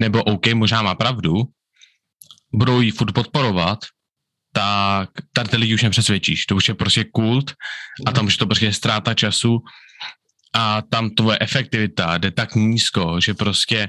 nebo 0.00 0.22
OK, 0.24 0.46
možná 0.54 0.82
má 0.82 0.94
pravdu, 0.94 1.32
budou 2.54 2.80
ji 2.80 2.90
furt 2.90 3.12
podporovat, 3.12 3.78
tak 4.56 5.10
tady 5.32 5.48
ty 5.48 5.56
lidi 5.56 5.74
už 5.74 5.82
nepřesvědčíš. 5.82 6.46
To 6.46 6.56
už 6.56 6.68
je 6.68 6.74
prostě 6.74 7.04
kult 7.04 7.52
a 8.06 8.12
tam 8.12 8.26
už 8.26 8.36
to 8.36 8.46
prostě 8.46 8.66
je 8.66 8.72
ztráta 8.72 9.14
času 9.14 9.60
a 10.54 10.82
tam 10.82 11.10
tvoje 11.10 11.38
efektivita 11.40 12.18
jde 12.18 12.30
tak 12.30 12.54
nízko, 12.54 13.20
že 13.20 13.34
prostě 13.34 13.88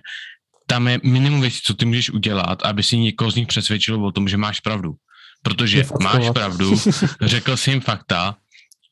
tam 0.68 0.88
je 0.88 1.00
minimum 1.04 1.42
věcí, 1.42 1.60
co 1.64 1.74
ty 1.74 1.86
můžeš 1.86 2.10
udělat, 2.10 2.64
aby 2.64 2.84
si 2.84 2.98
někoho 2.98 3.32
z 3.32 3.36
nich 3.36 3.48
přesvědčil 3.48 4.06
o 4.06 4.12
tom, 4.12 4.28
že 4.28 4.38
máš 4.38 4.60
pravdu 4.60 4.96
protože 5.42 5.84
máš 6.02 6.30
pravdu, 6.34 6.76
řekl 7.22 7.58
jsi 7.58 7.70
jim 7.72 7.82
fakta, 7.82 8.36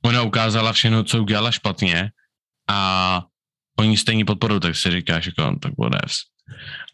ona 0.06 0.22
ukázala 0.22 0.74
všechno, 0.74 1.04
co 1.04 1.22
udělala 1.22 1.52
špatně 1.52 2.12
a 2.70 3.22
oni 3.80 3.98
stejně 3.98 4.26
podporují, 4.26 4.60
tak 4.60 4.76
si 4.76 4.92
říkáš, 4.92 5.26
jako, 5.26 5.42
no, 5.42 5.60
tak 5.60 5.74
whatevs. 5.78 6.16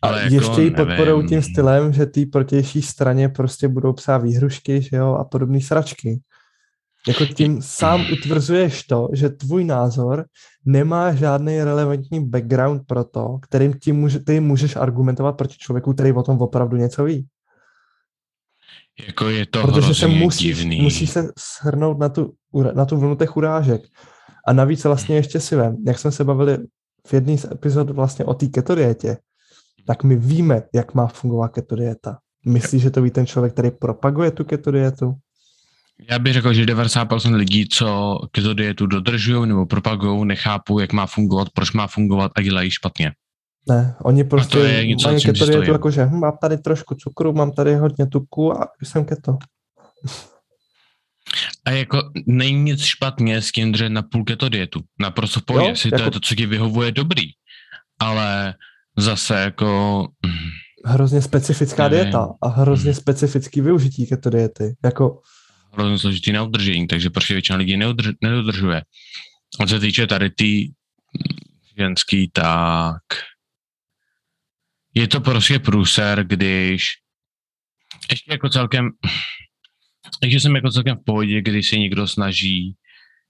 Ale 0.01 0.22
a 0.22 0.24
jako, 0.24 0.36
ještě 0.36 0.62
ji 0.62 0.72
podporují 0.72 1.27
tím 1.27 1.41
stylem, 1.41 1.93
že 1.93 2.05
ty 2.05 2.25
protější 2.25 2.81
straně 2.81 3.29
prostě 3.29 3.67
budou 3.67 3.93
psát 3.93 4.17
výhrušky, 4.17 4.81
že 4.81 4.96
jo, 4.96 5.13
a 5.13 5.24
podobné 5.24 5.62
sračky. 5.62 6.22
Jako 7.08 7.25
tím 7.25 7.62
sám 7.62 8.05
utvrzuješ 8.13 8.84
to, 8.84 9.10
že 9.13 9.29
tvůj 9.29 9.63
názor 9.63 10.25
nemá 10.65 11.13
žádný 11.13 11.63
relevantní 11.63 12.27
background 12.27 12.81
pro 12.88 13.03
to, 13.03 13.38
kterým 13.41 13.74
ty, 13.74 13.91
může, 13.91 14.20
ty 14.20 14.39
můžeš 14.39 14.75
argumentovat 14.75 15.38
proti 15.38 15.55
člověku, 15.58 15.93
který 15.93 16.12
o 16.12 16.24
tom 16.24 16.41
opravdu 16.41 16.77
něco 16.77 17.03
ví. 17.03 17.27
Jako 19.08 19.29
je 19.29 19.46
to 19.46 19.62
Protože 19.62 19.93
se 19.93 20.08
musí, 20.08 20.43
divný. 20.43 20.81
musí 20.81 21.08
se 21.08 21.27
shrnout 21.39 22.00
na 22.00 22.10
tu, 22.10 22.34
na 22.74 22.86
tu 22.86 22.98
vlnu 22.98 23.15
těch 23.15 23.38
urážek. 23.38 23.81
A 24.48 24.53
navíc 24.53 24.84
vlastně 24.84 25.15
ještě 25.15 25.39
si 25.39 25.55
vem, 25.55 25.77
jak 25.88 26.00
jsme 26.00 26.12
se 26.12 26.24
bavili 26.24 26.58
v 27.08 27.13
jedné 27.13 27.38
z 27.38 27.46
epizod 27.51 27.89
vlastně 27.89 28.25
o 28.25 28.34
té 28.34 28.48
ketodietě, 28.48 29.17
tak 29.88 30.04
my 30.04 30.16
víme, 30.16 30.64
jak 30.74 30.94
má 30.94 31.08
fungovat 31.08 31.48
ketodieta. 31.48 32.18
Myslíš, 32.46 32.82
že 32.82 32.92
to 32.92 33.02
ví 33.02 33.12
ten 33.12 33.26
člověk, 33.26 33.54
který 33.54 33.72
propaguje 33.72 34.32
tu 34.32 34.44
ketodietu? 34.44 35.14
Já 36.10 36.20
bych 36.20 36.34
řekl, 36.34 36.54
že 36.54 36.66
90% 36.66 37.36
lidí, 37.36 37.70
co 37.70 38.20
ketodietu 38.32 38.86
dodržují 38.86 39.50
nebo 39.50 39.66
propagují, 39.66 40.26
nechápou, 40.26 40.80
jak 40.80 40.94
má 40.94 41.06
fungovat, 41.06 41.48
proč 41.54 41.72
má 41.72 41.88
fungovat 41.88 42.32
a 42.36 42.42
dělají 42.42 42.72
špatně. 42.72 43.12
Ne, 43.70 43.96
oni 44.04 44.24
prostě 44.24 44.58
je 44.58 44.88
něco, 44.88 45.08
mají 45.08 45.24
ketodietu 45.24 45.72
jakože 45.72 46.06
hm, 46.06 46.20
mám 46.20 46.38
tady 46.42 46.58
trošku 46.58 46.96
cukru, 46.96 47.34
mám 47.34 47.52
tady 47.52 47.76
hodně 47.76 48.08
tuku 48.08 48.58
a 48.58 48.68
jsem 48.84 49.06
keto. 49.06 49.38
A 51.66 51.72
jako 51.72 52.12
není 52.28 52.64
nic 52.64 52.82
špatně 52.82 53.42
s 53.42 53.52
tím 53.52 53.72
držet 53.72 53.90
na 53.90 54.02
půl 54.02 54.24
keto 54.24 54.50
dietu. 54.50 54.82
Naprosto 55.00 55.40
v 55.40 55.46
pohodě, 55.46 55.76
si 55.76 55.88
jako... 55.88 55.98
to 55.98 56.04
je 56.04 56.12
to, 56.12 56.20
co 56.20 56.36
ti 56.36 56.46
vyhovuje 56.46 56.92
dobrý. 56.92 57.24
Ale 58.00 58.54
zase 58.98 59.36
jako... 59.36 60.07
Hrozně 60.86 61.21
specifická 61.21 61.88
nevím. 61.88 62.03
dieta 62.03 62.27
a 62.41 62.48
hrozně 62.48 62.91
hmm. 62.91 63.01
specifický 63.01 63.62
využití 63.62 64.07
keto 64.07 64.29
diety. 64.29 64.75
Jako... 64.83 65.21
Hrozně 65.74 66.00
složitý 66.00 66.31
na 66.31 66.43
udržení, 66.43 66.88
takže 66.88 67.10
prostě 67.10 67.33
většina 67.33 67.57
lidí 67.57 67.77
neudrž, 67.77 68.07
nedodržuje. 68.21 68.81
A 69.60 69.65
co 69.65 69.74
se 69.74 69.79
týče 69.79 70.07
tady 70.07 70.29
ty 70.29 70.74
ženský, 71.77 72.31
tak 72.33 73.03
je 74.93 75.07
to 75.07 75.21
prostě 75.21 75.60
průser, 75.60 76.24
když 76.27 76.86
ještě 78.12 78.31
jako 78.31 78.50
celkem 78.50 78.89
takže 80.21 80.39
jsem 80.39 80.55
jako 80.55 80.71
celkem 80.71 80.98
v 80.98 81.03
pohodě, 81.05 81.41
když 81.41 81.69
se 81.69 81.77
někdo 81.77 82.07
snaží 82.07 82.75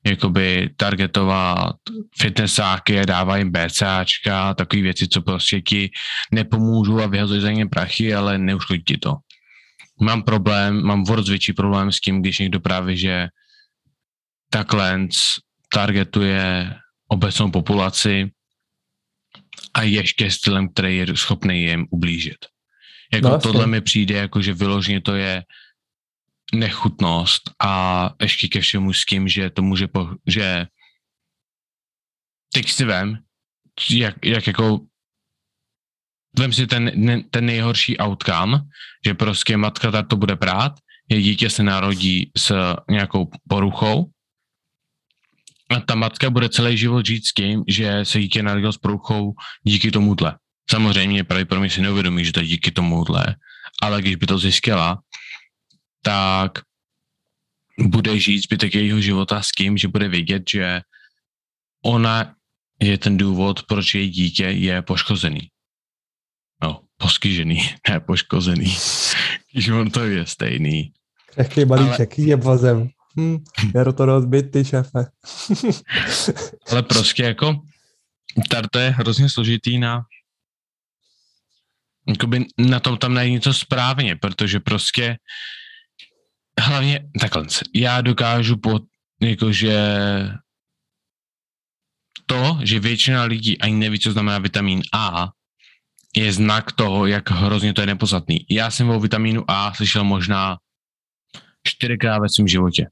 jakoby 0.06 0.70
targetovat 0.78 1.76
fitnessáky 2.18 3.00
a 3.00 3.06
dává 3.06 3.38
jim 3.38 3.52
BCAčka, 3.52 4.54
takové 4.54 4.82
věci, 4.82 5.08
co 5.08 5.22
prostě 5.22 5.62
ti 5.62 5.90
nepomůžou 6.32 7.00
a 7.00 7.08
vyhazují 7.08 7.42
za 7.42 7.52
ně 7.52 7.66
prachy, 7.66 8.14
ale 8.14 8.38
neuškodí 8.38 8.84
ti 8.84 8.98
to. 8.98 9.16
Mám 10.02 10.24
problém, 10.24 10.82
mám 10.82 11.04
vůbec 11.04 11.30
větší 11.30 11.54
problém 11.54 11.92
s 11.92 12.00
tím, 12.00 12.22
když 12.22 12.40
někdo 12.40 12.60
právě, 12.60 12.96
že 12.96 13.28
takhle 14.50 15.08
targetuje 15.74 16.74
obecnou 17.08 17.52
populaci 17.52 18.32
a 19.74 19.82
ještě 19.84 20.32
stylem, 20.32 20.70
který 20.70 20.98
je 20.98 21.06
schopný 21.16 21.64
jim 21.64 21.86
ublížit. 21.90 22.38
Jako 23.14 23.30
no, 23.30 23.40
tohle 23.40 23.68
mi 23.68 23.82
přijde, 23.82 24.16
jako 24.16 24.42
že 24.42 24.54
vyloženě 24.54 25.02
to 25.02 25.16
je 25.16 25.44
nechutnost 26.54 27.52
a 27.60 28.14
ještě 28.22 28.48
ke 28.48 28.62
všemu 28.62 28.94
s 28.94 29.06
tím, 29.06 29.28
že 29.28 29.50
to 29.50 29.62
může, 29.62 29.88
po, 29.88 30.10
že 30.28 30.66
teď 32.54 32.70
si 32.70 32.86
vem, 32.86 33.18
jak, 33.90 34.26
jak 34.26 34.48
jako 34.48 34.80
vem 36.40 36.54
si 36.54 36.68
ten, 36.68 36.92
ten 37.32 37.46
nejhorší 37.46 37.98
outcome, 37.98 38.62
že 39.06 39.14
prostě 39.14 39.58
matka 39.58 39.92
tak 39.92 40.08
to 40.08 40.16
bude 40.16 40.36
prát, 40.36 40.80
je 41.10 41.22
dítě 41.22 41.50
se 41.50 41.64
narodí 41.64 42.32
s 42.38 42.76
nějakou 42.90 43.32
poruchou 43.50 44.12
a 45.70 45.80
ta 45.80 45.96
matka 45.96 46.30
bude 46.30 46.50
celý 46.50 46.78
život 46.78 47.06
žít 47.06 47.26
s 47.26 47.34
tím, 47.34 47.64
že 47.68 48.06
se 48.06 48.20
dítě 48.20 48.44
narodilo 48.44 48.74
s 48.74 48.78
poruchou 48.78 49.34
díky 49.64 49.92
tomuhle. 49.92 50.38
Samozřejmě 50.70 51.24
pravděpodobně 51.24 51.70
si 51.70 51.82
neuvědomí, 51.82 52.26
že 52.26 52.32
to 52.32 52.40
je 52.40 52.48
díky 52.48 52.72
tomuhle, 52.72 53.36
ale 53.82 54.02
když 54.02 54.16
by 54.16 54.26
to 54.26 54.38
zjistila, 54.38 55.00
tak 56.02 56.52
bude 57.80 58.20
žít 58.20 58.44
zbytek 58.44 58.76
jejího 58.76 59.02
života 59.02 59.42
s 59.42 59.52
tím, 59.52 59.78
že 59.78 59.88
bude 59.88 60.08
vědět, 60.08 60.44
že 60.50 60.82
ona 61.86 62.36
je 62.82 62.98
ten 62.98 63.18
důvod, 63.18 63.64
proč 63.64 63.96
její 63.96 64.10
dítě 64.10 64.44
je 64.44 64.82
poškozený. 64.82 65.50
No, 66.64 66.82
poskyžený, 66.98 67.70
ne 67.90 68.00
poškozený. 68.00 68.76
Když 69.52 69.70
on 69.70 69.92
to 69.92 70.04
je 70.04 70.26
stejný. 70.26 70.94
Jaký 71.38 71.66
balíček, 71.66 72.20
Ale... 72.20 72.28
je 72.28 72.36
vozem. 72.36 72.90
Hm, 73.20 73.44
je 73.76 73.94
to 73.94 74.06
rozbit, 74.06 74.52
ty 74.52 74.66
šefe. 74.66 75.06
Ale 76.72 76.84
prostě 76.84 77.24
jako, 77.24 77.62
tady 78.50 78.68
to 78.72 78.80
je 78.80 78.90
hrozně 78.90 79.30
složitý 79.30 79.80
na 79.80 80.04
jakoby 82.08 82.46
na 82.58 82.80
tom 82.80 82.98
tam 82.98 83.14
najít 83.14 83.32
něco 83.32 83.54
správně, 83.54 84.16
protože 84.16 84.60
prostě 84.60 85.18
hlavně 86.60 87.10
takhle, 87.20 87.46
já 87.76 88.02
dokážu 88.02 88.58
pod, 88.58 88.84
jakože 89.22 89.78
to, 92.26 92.60
že 92.64 92.80
většina 92.80 93.24
lidí 93.24 93.62
ani 93.62 93.76
neví, 93.76 94.00
co 94.00 94.12
znamená 94.12 94.40
vitamin 94.40 94.82
A, 94.94 95.28
je 96.16 96.34
znak 96.34 96.72
toho, 96.72 97.06
jak 97.06 97.30
hrozně 97.30 97.74
to 97.74 97.82
je 97.82 97.88
nepodstatný. 97.88 98.46
Já 98.50 98.72
jsem 98.72 98.90
o 98.90 99.00
vitamínu 99.00 99.44
A 99.48 99.74
slyšel 99.74 100.04
možná 100.04 100.58
čtyřikrát 101.64 102.20
ve 102.20 102.30
svém 102.30 102.48
životě. 102.48 102.88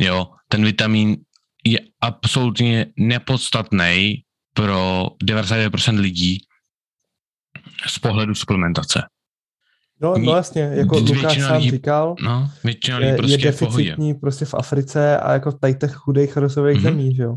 Jo, 0.00 0.30
ten 0.48 0.64
vitamin 0.64 1.16
je 1.64 1.80
absolutně 2.00 2.86
nepodstatný 2.96 4.22
pro 4.54 5.04
99% 5.24 6.00
lidí 6.00 6.38
z 7.86 7.98
pohledu 7.98 8.34
suplementace. 8.34 9.02
No, 10.00 10.18
no 10.18 10.36
jasně, 10.36 10.62
jako 10.62 10.98
Lukáš 10.98 11.40
sám 11.40 11.56
lidí, 11.56 11.70
říkal, 11.70 12.14
no, 12.22 12.50
většina 12.64 12.98
lidí 12.98 13.16
prostě 13.16 13.32
je 13.32 13.38
deficitní 13.38 14.12
v 14.12 14.20
prostě 14.20 14.44
v 14.44 14.54
Africe 14.54 15.18
a 15.18 15.32
jako 15.32 15.52
tady 15.52 15.74
těch 15.74 15.94
chudých 15.94 16.36
rozvojových 16.36 16.78
mm-hmm. 16.78 16.82
zemí, 16.82 17.14
že 17.14 17.22
jo? 17.22 17.34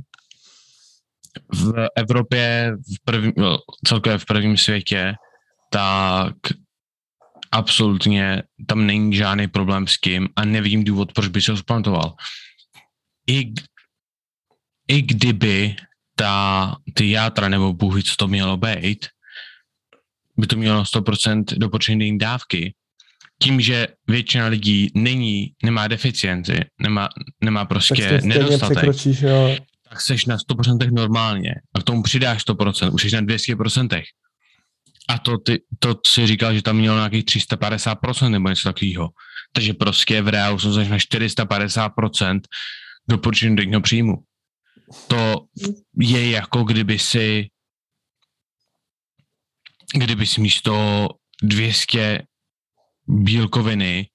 V 1.54 1.88
Evropě, 1.96 2.74
v 2.96 3.06
první, 3.06 3.34
no, 3.38 3.58
celkově 3.88 4.18
v 4.18 4.26
prvním 4.26 4.58
světě, 4.58 5.14
tak 5.70 6.36
absolutně 7.52 8.44
tam 8.68 8.86
není 8.86 9.16
žádný 9.16 9.48
problém 9.48 9.88
s 9.88 10.00
tím 10.00 10.30
a 10.36 10.46
nevidím 10.46 10.84
důvod, 10.84 11.14
proč 11.14 11.28
by 11.28 11.42
se 11.42 11.52
ho 11.52 11.58
splantoval. 11.58 12.14
I, 13.28 13.54
I 14.88 15.02
kdyby 15.02 15.76
ta, 16.16 16.76
ty 16.94 17.12
játra 17.12 17.50
nebo 17.50 17.74
bůhy, 17.74 18.04
co 18.04 18.16
to 18.16 18.28
mělo 18.28 18.58
být, 18.58 19.06
by 20.38 20.48
to 20.48 20.56
mělo 20.56 20.84
100% 20.84 21.44
doporučené 21.58 22.18
dávky, 22.18 22.74
tím, 23.42 23.62
že 23.62 23.88
většina 24.08 24.48
lidí 24.48 24.92
není, 24.96 25.54
nemá 25.64 25.88
deficienci, 25.88 26.60
nemá, 26.82 27.10
nemá 27.44 27.66
prostě 27.66 28.10
tak 28.10 28.24
nedostatek, 28.24 29.06
jo. 29.22 29.58
tak 29.90 30.02
seš 30.02 30.26
na 30.26 30.38
100% 30.38 30.92
normálně 30.92 31.56
a 31.76 31.80
k 31.80 31.84
tomu 31.84 32.04
přidáš 32.04 32.46
100%, 32.46 32.94
už 32.94 33.04
jsi 33.04 33.16
na 33.16 33.22
200%. 33.22 34.04
A 35.10 35.18
to, 35.18 35.38
ty, 35.38 35.62
to 35.80 35.96
si 36.08 36.28
říkal, 36.28 36.54
že 36.54 36.62
tam 36.62 36.78
mělo 36.78 36.98
nějakých 36.98 37.26
350% 37.26 38.30
nebo 38.30 38.50
něco 38.50 38.70
takového. 38.70 39.10
Takže 39.54 39.74
prostě 39.74 40.22
v 40.22 40.28
reálu 40.28 40.60
jsou 40.60 40.78
na 40.78 40.98
450% 40.98 42.40
doporučeného 43.10 43.82
příjmu. 43.82 44.14
To 45.08 45.46
je 46.00 46.30
jako 46.32 46.64
kdyby 46.64 47.00
si 47.00 47.48
kdyby 49.94 50.28
si 50.28 50.42
místo 50.42 51.08
200 51.44 52.22
bílkoviny 53.08 54.08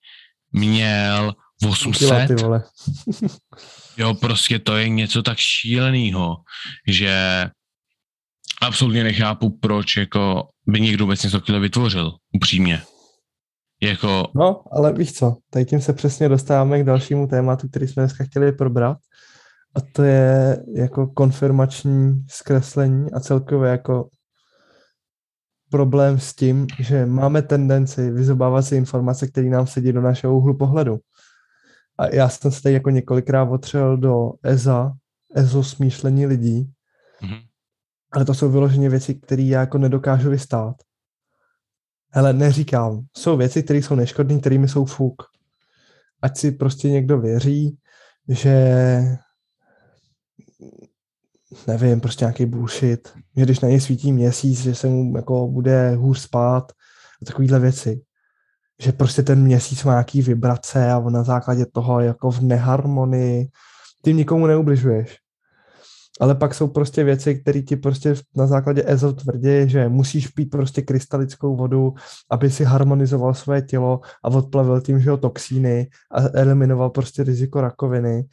měl 0.52 1.34
800. 1.68 2.30
jo, 3.96 4.14
prostě 4.14 4.58
to 4.58 4.76
je 4.76 4.88
něco 4.88 5.22
tak 5.22 5.38
šíleného, 5.38 6.36
že 6.88 7.44
absolutně 8.62 9.04
nechápu, 9.04 9.58
proč 9.58 9.96
jako 9.96 10.48
by 10.66 10.80
někdo 10.80 11.04
vůbec 11.04 11.22
něco 11.22 11.40
takového 11.40 11.62
vytvořil, 11.62 12.12
upřímně. 12.32 12.82
Jako... 13.82 14.24
No, 14.34 14.62
ale 14.72 14.92
víš 14.92 15.12
co, 15.12 15.36
tady 15.50 15.64
tím 15.64 15.80
se 15.80 15.92
přesně 15.92 16.28
dostáváme 16.28 16.80
k 16.80 16.86
dalšímu 16.86 17.26
tématu, 17.26 17.68
který 17.68 17.88
jsme 17.88 18.02
dneska 18.02 18.24
chtěli 18.24 18.52
probrat. 18.52 18.98
A 19.76 19.80
to 19.92 20.02
je 20.02 20.58
jako 20.76 21.06
konfirmační 21.06 22.24
zkreslení 22.28 23.12
a 23.12 23.20
celkově 23.20 23.70
jako 23.70 24.08
problém 25.70 26.18
s 26.18 26.34
tím, 26.34 26.66
že 26.78 27.06
máme 27.06 27.42
tendenci 27.42 28.10
vyzobávat 28.10 28.62
si 28.62 28.76
informace, 28.76 29.26
které 29.26 29.48
nám 29.48 29.66
sedí 29.66 29.92
do 29.92 30.00
našeho 30.00 30.36
úhlu 30.36 30.56
pohledu. 30.56 30.98
A 31.98 32.14
já 32.14 32.28
jsem 32.28 32.50
se 32.50 32.62
tady 32.62 32.72
jako 32.74 32.90
několikrát 32.90 33.42
otřel 33.50 33.96
do 33.96 34.32
EZA, 34.42 34.92
EZO 35.34 35.64
smýšlení 35.64 36.26
lidí, 36.26 36.72
mm-hmm. 37.22 37.46
ale 38.12 38.24
to 38.24 38.34
jsou 38.34 38.50
vyloženě 38.50 38.88
věci, 38.88 39.14
které 39.14 39.42
já 39.42 39.60
jako 39.60 39.78
nedokážu 39.78 40.30
vystát. 40.30 40.76
Ale 42.12 42.32
neříkám, 42.32 43.04
jsou 43.16 43.36
věci, 43.36 43.62
které 43.62 43.78
jsou 43.78 43.94
neškodné, 43.94 44.40
kterými 44.40 44.68
jsou 44.68 44.84
fuk. 44.84 45.22
Ať 46.22 46.38
si 46.38 46.52
prostě 46.52 46.90
někdo 46.90 47.20
věří, 47.20 47.78
že 48.28 49.18
nevím, 51.66 52.00
prostě 52.00 52.24
nějaký 52.24 52.46
bullshit, 52.46 53.08
že 53.36 53.44
když 53.44 53.60
na 53.60 53.68
něj 53.68 53.80
svítí 53.80 54.12
měsíc, 54.12 54.60
že 54.60 54.74
se 54.74 54.88
mu 54.88 55.16
jako 55.16 55.48
bude 55.48 55.94
hůř 55.94 56.18
spát 56.18 56.72
a 57.22 57.24
takovýhle 57.24 57.58
věci. 57.58 58.00
Že 58.82 58.92
prostě 58.92 59.22
ten 59.22 59.42
měsíc 59.42 59.84
má 59.84 59.92
nějaký 59.92 60.22
vibrace 60.22 60.90
a 60.90 60.98
on 60.98 61.12
na 61.12 61.22
základě 61.22 61.66
toho 61.66 62.00
jako 62.00 62.30
v 62.30 62.40
neharmonii, 62.40 63.48
ty 64.02 64.14
nikomu 64.14 64.46
neubližuješ. 64.46 65.16
ale 66.20 66.34
pak 66.34 66.54
jsou 66.54 66.68
prostě 66.68 67.04
věci, 67.04 67.34
které 67.34 67.62
ti 67.62 67.76
prostě 67.76 68.14
na 68.36 68.46
základě 68.46 68.82
EZO 68.86 69.12
tvrdí, 69.12 69.68
že 69.68 69.88
musíš 69.88 70.28
pít 70.28 70.50
prostě 70.50 70.82
krystalickou 70.82 71.56
vodu, 71.56 71.94
aby 72.30 72.50
si 72.50 72.64
harmonizoval 72.64 73.34
své 73.34 73.62
tělo 73.62 74.00
a 74.24 74.28
odplavil 74.28 74.80
tím, 74.80 75.00
že 75.00 75.10
ho 75.10 75.16
toxíny 75.16 75.88
a 76.10 76.20
eliminoval 76.34 76.90
prostě 76.90 77.24
riziko 77.24 77.60
rakoviny 77.60 78.24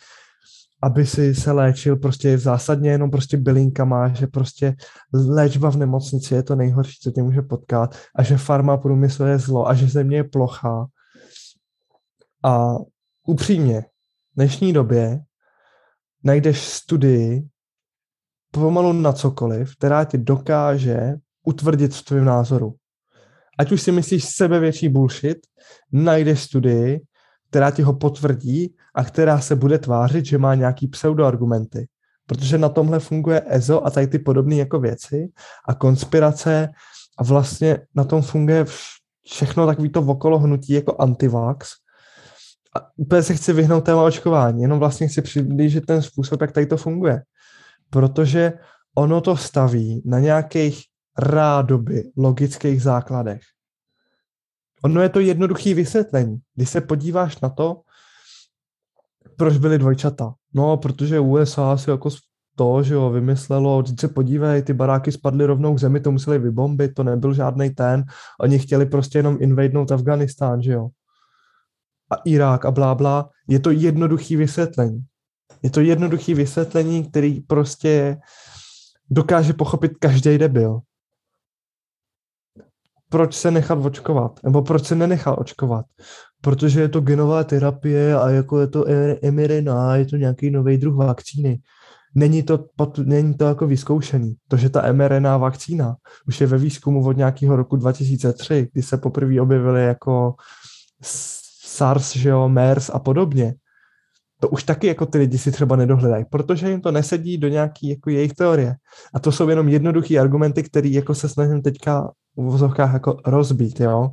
aby 0.83 1.05
si 1.05 1.35
se 1.35 1.51
léčil 1.51 1.95
prostě 1.95 2.37
zásadně 2.37 2.91
jenom 2.91 3.11
prostě 3.11 3.37
bylinkama, 3.37 4.13
že 4.13 4.27
prostě 4.27 4.75
léčba 5.13 5.71
v 5.71 5.77
nemocnici 5.77 6.35
je 6.35 6.43
to 6.43 6.55
nejhorší, 6.55 6.99
co 7.01 7.11
tě 7.11 7.23
může 7.23 7.41
potkat 7.41 7.95
a 8.15 8.23
že 8.23 8.37
farma 8.37 8.77
průmysl 8.77 9.23
je 9.23 9.39
zlo 9.39 9.67
a 9.67 9.73
že 9.73 9.87
země 9.87 10.17
je 10.17 10.23
plochá. 10.23 10.85
A 12.43 12.75
upřímně, 13.27 13.81
v 13.81 14.35
dnešní 14.35 14.73
době 14.73 15.19
najdeš 16.23 16.67
studii 16.67 17.47
pomalu 18.51 18.93
na 18.93 19.13
cokoliv, 19.13 19.75
která 19.75 20.05
ti 20.05 20.17
dokáže 20.17 21.13
utvrdit 21.45 21.95
v 21.95 22.05
tvém 22.05 22.25
názoru. 22.25 22.75
Ať 23.59 23.71
už 23.71 23.81
si 23.81 23.91
myslíš 23.91 24.25
sebe 24.25 24.59
větší 24.59 24.89
bullshit, 24.89 25.37
najdeš 25.91 26.43
studii, 26.43 27.01
která 27.53 27.71
ti 27.71 27.81
ho 27.81 27.93
potvrdí 27.93 28.75
a 28.95 29.03
která 29.03 29.39
se 29.39 29.55
bude 29.55 29.77
tvářit, 29.77 30.25
že 30.25 30.37
má 30.37 30.55
nějaký 30.55 30.87
pseudoargumenty. 30.87 31.87
Protože 32.27 32.57
na 32.57 32.69
tomhle 32.69 32.99
funguje 32.99 33.41
EZO 33.47 33.85
a 33.85 33.89
tady 33.89 34.07
ty 34.07 34.19
podobné 34.19 34.55
jako 34.55 34.79
věci 34.79 35.29
a 35.67 35.73
konspirace 35.73 36.69
a 37.17 37.23
vlastně 37.23 37.77
na 37.95 38.03
tom 38.03 38.21
funguje 38.21 38.65
všechno 39.25 39.67
takový 39.67 39.89
to 39.89 40.01
okolo 40.01 40.39
hnutí 40.39 40.73
jako 40.73 40.95
antivax. 41.01 41.69
A 42.75 42.79
úplně 42.97 43.23
se 43.23 43.35
chci 43.35 43.53
vyhnout 43.53 43.81
téma 43.81 44.03
očkování, 44.03 44.61
jenom 44.61 44.79
vlastně 44.79 45.07
chci 45.07 45.21
přiblížit 45.21 45.85
ten 45.85 46.01
způsob, 46.01 46.41
jak 46.41 46.51
tady 46.51 46.65
to 46.65 46.77
funguje. 46.77 47.21
Protože 47.89 48.53
ono 48.97 49.21
to 49.21 49.37
staví 49.37 50.01
na 50.05 50.19
nějakých 50.19 50.83
rádoby 51.19 52.03
logických 52.17 52.81
základech. 52.81 53.41
Ono 54.83 55.01
je 55.01 55.09
to 55.09 55.19
jednoduché 55.19 55.73
vysvětlení. 55.73 56.39
Když 56.55 56.69
se 56.69 56.81
podíváš 56.81 57.41
na 57.41 57.49
to, 57.49 57.81
proč 59.37 59.57
byly 59.57 59.77
dvojčata. 59.77 60.33
No, 60.53 60.77
protože 60.77 61.19
USA 61.19 61.77
si 61.77 61.89
jako 61.89 62.09
to, 62.55 62.83
že 62.83 62.93
jo, 62.93 63.09
vymyslelo, 63.09 63.83
teď 63.83 63.99
se 63.99 64.07
podívej, 64.07 64.61
ty 64.61 64.73
baráky 64.73 65.11
spadly 65.11 65.45
rovnou 65.45 65.75
k 65.75 65.79
zemi, 65.79 65.99
to 65.99 66.11
museli 66.11 66.39
vybombit, 66.39 66.93
to 66.93 67.03
nebyl 67.03 67.33
žádný 67.33 67.69
ten, 67.69 68.03
oni 68.41 68.59
chtěli 68.59 68.85
prostě 68.85 69.19
jenom 69.19 69.37
invadnout 69.39 69.91
Afganistán, 69.91 70.61
že 70.61 70.71
jo. 70.71 70.89
A 72.11 72.15
Irák 72.15 72.65
a 72.65 72.71
blá, 72.71 72.95
blá. 72.95 73.29
Je 73.47 73.59
to 73.59 73.71
jednoduchý 73.71 74.35
vysvětlení. 74.35 75.03
Je 75.63 75.69
to 75.69 75.81
jednoduchý 75.81 76.33
vysvětlení, 76.33 77.09
který 77.09 77.39
prostě 77.39 78.17
dokáže 79.09 79.53
pochopit 79.53 79.91
každý 79.99 80.37
debil 80.37 80.81
proč 83.13 83.35
se 83.35 83.51
nechat 83.51 83.85
očkovat, 83.85 84.39
nebo 84.43 84.61
proč 84.61 84.85
se 84.85 84.95
nenechal 84.95 85.35
očkovat. 85.39 85.85
Protože 86.41 86.81
je 86.81 86.89
to 86.89 87.01
genová 87.01 87.43
terapie 87.43 88.15
a 88.15 88.29
jako 88.29 88.59
je 88.59 88.67
to 88.67 88.85
mRNA, 89.31 89.95
je 89.95 90.05
to 90.05 90.17
nějaký 90.17 90.49
nový 90.49 90.77
druh 90.77 90.95
vakcíny. 90.95 91.59
Není 92.15 92.43
to, 92.43 92.65
není 93.03 93.33
to 93.33 93.45
jako 93.45 93.67
vyzkoušený. 93.67 94.35
To, 94.47 94.57
že 94.57 94.69
ta 94.69 94.91
mRNA 94.91 95.37
vakcína 95.37 95.95
už 96.27 96.41
je 96.41 96.47
ve 96.47 96.57
výzkumu 96.57 97.05
od 97.05 97.17
nějakého 97.17 97.55
roku 97.55 97.75
2003, 97.75 98.69
kdy 98.73 98.81
se 98.81 98.97
poprvé 98.97 99.41
objevily 99.41 99.85
jako 99.85 100.35
SARS, 101.65 102.15
že 102.15 102.29
jo, 102.29 102.49
MERS 102.49 102.89
a 102.93 102.99
podobně, 102.99 103.53
to 104.43 104.49
už 104.49 104.63
taky 104.63 104.87
jako 104.87 105.05
ty 105.05 105.17
lidi 105.17 105.37
si 105.37 105.51
třeba 105.51 105.75
nedohledají, 105.75 106.25
protože 106.25 106.69
jim 106.69 106.81
to 106.81 106.91
nesedí 106.91 107.37
do 107.37 107.47
nějaký 107.47 107.89
jako 107.89 108.09
jejich 108.09 108.33
teorie. 108.33 108.75
A 109.13 109.19
to 109.19 109.31
jsou 109.31 109.49
jenom 109.49 109.69
jednoduché 109.69 110.19
argumenty, 110.19 110.63
které 110.63 110.87
jako 110.87 111.15
se 111.15 111.29
snažím 111.29 111.61
teďka 111.61 112.11
v 112.35 112.37
uvozovkách 112.37 112.93
jako 112.93 113.17
rozbít, 113.25 113.79
jo. 113.79 114.11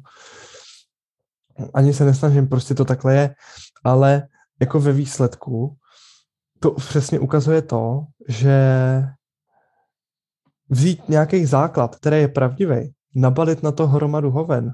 Ani 1.74 1.92
se 1.92 2.04
nesnažím, 2.04 2.48
prostě 2.48 2.74
to 2.74 2.84
takhle 2.84 3.14
je, 3.14 3.34
ale 3.84 4.28
jako 4.60 4.80
ve 4.80 4.92
výsledku 4.92 5.76
to 6.60 6.70
přesně 6.70 7.18
ukazuje 7.18 7.62
to, 7.62 8.04
že 8.28 8.54
vzít 10.68 11.08
nějaký 11.08 11.46
základ, 11.46 11.96
který 11.96 12.16
je 12.16 12.28
pravdivý, 12.28 12.92
nabalit 13.14 13.62
na 13.62 13.72
to 13.72 13.86
hromadu 13.86 14.30
hoven 14.30 14.72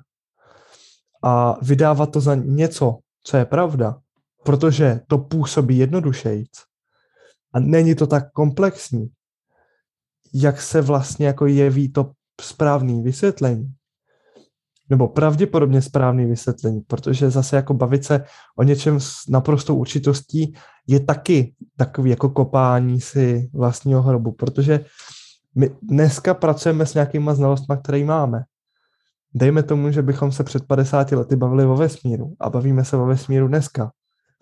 a 1.22 1.56
vydávat 1.62 2.12
to 2.12 2.20
za 2.20 2.34
něco, 2.34 2.98
co 3.22 3.36
je 3.36 3.44
pravda, 3.44 3.96
protože 4.46 5.00
to 5.06 5.18
působí 5.18 5.78
jednodušejc 5.78 6.50
a 7.52 7.60
není 7.60 7.94
to 7.94 8.06
tak 8.06 8.32
komplexní, 8.32 9.08
jak 10.34 10.60
se 10.60 10.80
vlastně 10.80 11.26
jako 11.26 11.46
jeví 11.46 11.92
to 11.92 12.10
správný 12.40 13.02
vysvětlení, 13.02 13.74
nebo 14.90 15.08
pravděpodobně 15.08 15.82
správný 15.82 16.26
vysvětlení, 16.26 16.80
protože 16.80 17.30
zase 17.30 17.56
jako 17.56 17.74
bavit 17.74 18.04
se 18.04 18.24
o 18.58 18.62
něčem 18.62 19.00
s 19.00 19.28
naprostou 19.28 19.76
určitostí 19.76 20.54
je 20.86 21.00
taky 21.00 21.54
takový 21.76 22.10
jako 22.10 22.28
kopání 22.28 23.00
si 23.00 23.50
vlastního 23.52 24.02
hrobu, 24.02 24.32
protože 24.32 24.84
my 25.54 25.70
dneska 25.82 26.34
pracujeme 26.34 26.86
s 26.86 26.94
nějakýma 26.94 27.34
znalostmi, 27.34 27.76
které 27.82 28.04
máme. 28.04 28.42
Dejme 29.34 29.62
tomu, 29.62 29.90
že 29.90 30.02
bychom 30.02 30.32
se 30.32 30.44
před 30.44 30.66
50 30.66 31.12
lety 31.12 31.36
bavili 31.36 31.64
o 31.64 31.76
vesmíru 31.76 32.34
a 32.40 32.50
bavíme 32.50 32.84
se 32.84 32.96
o 32.96 33.06
vesmíru 33.06 33.48
dneska. 33.48 33.92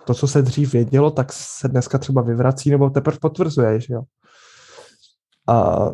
To, 0.06 0.14
co 0.14 0.28
se 0.28 0.42
dřív 0.42 0.72
vědělo, 0.72 1.10
tak 1.10 1.32
se 1.32 1.68
dneska 1.68 1.98
třeba 1.98 2.22
vyvrací 2.22 2.70
nebo 2.70 2.90
teprve 2.90 3.18
potvrzuje, 3.20 3.80
že 3.80 3.94
jo. 3.94 4.02
A 5.48 5.88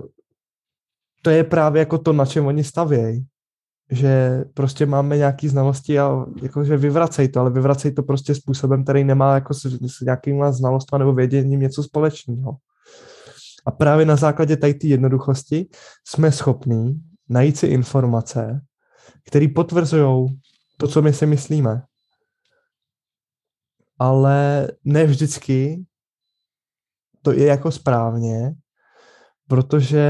to 1.23 1.31
je 1.31 1.45
právě 1.45 1.81
jako 1.81 1.99
to, 1.99 2.13
na 2.13 2.27
čem 2.27 2.47
oni 2.47 2.65
stavějí. 2.65 3.27
Že 3.93 4.45
prostě 4.55 4.87
máme 4.87 5.17
nějaké 5.17 5.49
znalosti 5.49 5.99
a 5.99 6.27
jakože 6.43 6.77
vyvracej 6.77 7.29
to, 7.29 7.41
ale 7.41 7.51
vyvracej 7.51 7.93
to 7.93 8.03
prostě 8.03 8.35
způsobem, 8.35 8.85
který 8.85 9.05
nemá 9.05 9.35
jako 9.35 9.55
s, 9.55 9.61
s 9.87 10.01
nějakýma 10.01 10.53
znalostma 10.53 10.99
nebo 10.99 11.13
věděním 11.13 11.61
něco 11.61 11.83
společného. 11.83 12.57
A 13.67 13.71
právě 13.71 14.07
na 14.07 14.17
základě 14.17 14.57
tady 14.57 14.75
té 14.75 14.87
jednoduchosti 14.87 15.67
jsme 16.07 16.33
schopní 16.33 17.01
najít 17.29 17.57
si 17.57 17.67
informace, 17.67 18.61
které 19.27 19.49
potvrzují 19.55 20.41
to, 20.77 20.89
co 20.89 21.03
my 21.03 21.13
si 21.13 21.27
myslíme. 21.27 21.83
Ale 24.01 24.69
ne 24.85 25.07
vždycky 25.07 25.85
to 27.23 27.33
je 27.33 27.47
jako 27.47 27.73
správně, 27.73 28.55
protože 29.49 30.07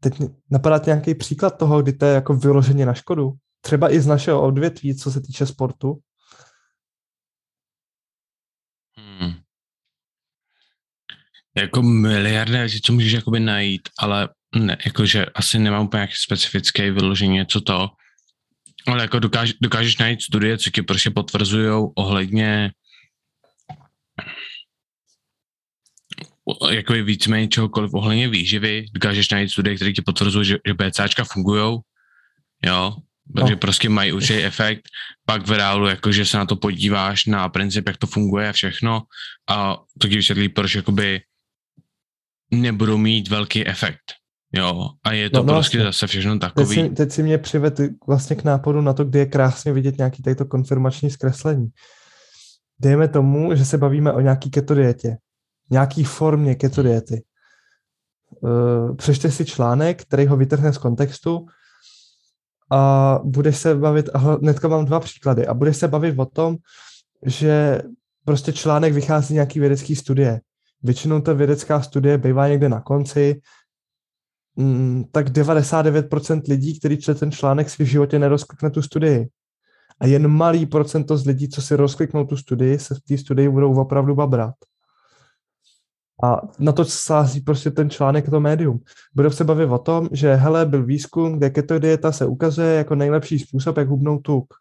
teď 0.00 0.14
napadá 0.50 0.80
nějaký 0.86 1.14
příklad 1.14 1.58
toho, 1.58 1.82
kdy 1.82 1.92
to 1.92 2.06
je 2.06 2.14
jako 2.14 2.34
vyloženě 2.34 2.86
na 2.86 2.94
škodu? 2.94 3.32
Třeba 3.60 3.92
i 3.92 4.00
z 4.00 4.06
našeho 4.06 4.42
odvětví, 4.42 4.96
co 4.96 5.12
se 5.12 5.20
týče 5.20 5.46
sportu? 5.46 5.98
Hmm. 8.96 9.34
Jako 11.56 11.82
miliardé 11.82 12.58
věcí, 12.58 12.80
co 12.80 12.92
můžeš 12.92 13.12
jakoby 13.12 13.40
najít, 13.40 13.88
ale 13.98 14.28
ne, 14.56 14.76
jakože 14.84 15.26
asi 15.26 15.58
nemám 15.58 15.86
úplně 15.86 15.98
nějaký 15.98 16.14
specifický 16.16 16.90
vyložení 16.90 17.34
něco 17.34 17.60
to, 17.60 17.88
ale 18.86 19.02
jako 19.02 19.18
dokáž, 19.18 19.54
dokážeš 19.62 19.98
najít 19.98 20.22
studie, 20.22 20.58
co 20.58 20.70
ti 20.70 20.82
prostě 20.82 21.10
potvrzují 21.10 21.88
ohledně 21.94 22.70
jako 26.70 26.94
je 26.94 27.02
víceméně 27.02 27.48
čehokoliv 27.48 27.94
ohledně 27.94 28.28
výživy, 28.28 28.86
dokážeš 28.92 29.30
najít 29.30 29.50
studie, 29.50 29.76
které 29.76 29.92
ti 29.92 30.02
potvrzují, 30.02 30.44
že, 30.44 30.58
že 30.66 30.74
BCAčka 30.74 31.24
fungují, 31.24 31.78
jo, 32.66 32.96
protože 33.32 33.54
no. 33.54 33.58
prostě 33.58 33.88
mají 33.88 34.12
určitý 34.12 34.38
efekt, 34.38 34.82
pak 35.26 35.46
v 35.46 35.52
reálu 35.52 35.86
jakože 35.86 36.26
se 36.26 36.36
na 36.36 36.46
to 36.46 36.56
podíváš 36.56 37.26
na 37.26 37.48
princip, 37.48 37.88
jak 37.88 37.96
to 37.96 38.06
funguje 38.06 38.48
a 38.48 38.52
všechno 38.52 39.02
a 39.50 39.76
to 39.98 40.08
ti 40.08 40.16
vysvětlí, 40.16 40.48
proč 40.48 40.74
jakoby 40.74 41.20
nebudou 42.50 42.98
mít 42.98 43.28
velký 43.28 43.66
efekt. 43.66 44.23
Jo, 44.56 44.88
a 45.04 45.12
je 45.12 45.30
to 45.30 45.36
no, 45.36 45.42
no 45.42 45.52
prostě 45.52 45.78
vlastně. 45.78 45.88
zase 45.88 46.06
všechno 46.06 46.38
takový. 46.38 46.76
Teď 46.76 46.88
si, 46.88 46.90
teď 46.90 47.12
si 47.12 47.22
mě 47.22 47.38
přived 47.38 47.80
vlastně 48.06 48.36
k 48.36 48.44
nápodu 48.44 48.80
na 48.80 48.92
to, 48.92 49.04
kdy 49.04 49.18
je 49.18 49.26
krásně 49.26 49.72
vidět 49.72 49.98
nějaký 49.98 50.22
tato 50.22 50.44
konfirmační 50.44 51.10
zkreslení. 51.10 51.68
Dejme 52.78 53.08
tomu, 53.08 53.54
že 53.54 53.64
se 53.64 53.78
bavíme 53.78 54.12
o 54.12 54.20
nějaký 54.20 54.50
keto 54.50 54.74
dietě 54.74 55.16
nějaký 55.70 56.04
formě 56.04 56.54
keto 56.54 56.82
diety. 56.82 57.22
Uh, 58.40 58.96
přečte 58.96 59.30
si 59.30 59.44
článek, 59.44 60.02
který 60.02 60.26
ho 60.26 60.36
vytrhne 60.36 60.72
z 60.72 60.78
kontextu 60.78 61.46
a 62.70 63.20
budeš 63.24 63.56
se 63.56 63.74
bavit, 63.74 64.10
a 64.14 64.18
hnedka 64.18 64.68
mám 64.68 64.84
dva 64.84 65.00
příklady, 65.00 65.46
a 65.46 65.54
budeš 65.54 65.76
se 65.76 65.88
bavit 65.88 66.18
o 66.18 66.26
tom, 66.26 66.56
že 67.26 67.82
prostě 68.24 68.52
článek 68.52 68.92
vychází 68.92 69.26
z 69.26 69.30
nějaký 69.30 69.60
vědecký 69.60 69.96
studie. 69.96 70.40
Většinou 70.82 71.20
ta 71.20 71.32
vědecká 71.32 71.82
studie 71.82 72.18
bývá 72.18 72.48
někde 72.48 72.68
na 72.68 72.80
konci, 72.80 73.40
mm, 74.56 75.04
tak 75.12 75.28
99% 75.28 76.42
lidí, 76.48 76.78
kteří 76.78 76.96
čte 76.96 77.14
ten 77.14 77.32
článek, 77.32 77.70
si 77.70 77.84
v 77.84 77.86
životě 77.86 78.18
nerozklikne 78.18 78.70
tu 78.70 78.82
studii. 78.82 79.28
A 80.00 80.06
jen 80.06 80.28
malý 80.28 80.66
procento 80.66 81.16
z 81.16 81.26
lidí, 81.26 81.48
co 81.48 81.62
si 81.62 81.76
rozkliknou 81.76 82.24
tu 82.24 82.36
studii, 82.36 82.78
se 82.78 82.94
v 82.94 83.00
té 83.00 83.18
studii 83.18 83.48
budou 83.48 83.80
opravdu 83.80 84.14
babrat. 84.14 84.54
A 86.24 86.40
na 86.58 86.72
to 86.72 86.84
sází 86.84 87.40
prostě 87.40 87.70
ten 87.70 87.90
článek, 87.90 88.30
to 88.30 88.40
médium. 88.40 88.80
Budou 89.14 89.30
se 89.30 89.44
bavit 89.44 89.70
o 89.70 89.78
tom, 89.78 90.08
že 90.12 90.34
hele, 90.34 90.66
byl 90.66 90.84
výzkum, 90.84 91.38
kde 91.38 91.50
keto 91.50 91.78
dieta 91.78 92.12
se 92.12 92.26
ukazuje 92.26 92.74
jako 92.74 92.94
nejlepší 92.94 93.38
způsob, 93.38 93.76
jak 93.76 93.88
hubnout 93.88 94.22
tuk. 94.22 94.54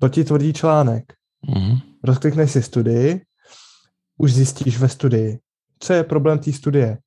To 0.00 0.08
ti 0.08 0.24
tvrdí 0.24 0.52
článek. 0.52 1.12
Mm-hmm. 1.48 1.80
Rozklikneš 2.04 2.50
si 2.50 2.62
studii, 2.62 3.20
už 4.18 4.34
zjistíš 4.34 4.78
ve 4.78 4.88
studii, 4.88 5.38
co 5.78 5.92
je 5.92 6.04
problém 6.04 6.38
té 6.38 6.52
studie. 6.52 6.98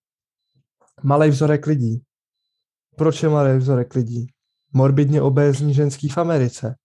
Malý 1.04 1.30
vzorek 1.30 1.68
lidí. 1.68 2.04
Proč 2.96 3.24
je 3.24 3.30
malý 3.30 3.58
vzorek 3.58 3.96
lidí? 3.96 4.28
Morbidně 4.74 5.22
obézní 5.22 5.74
ženský 5.74 6.10
v 6.10 6.18
Americe. 6.18 6.76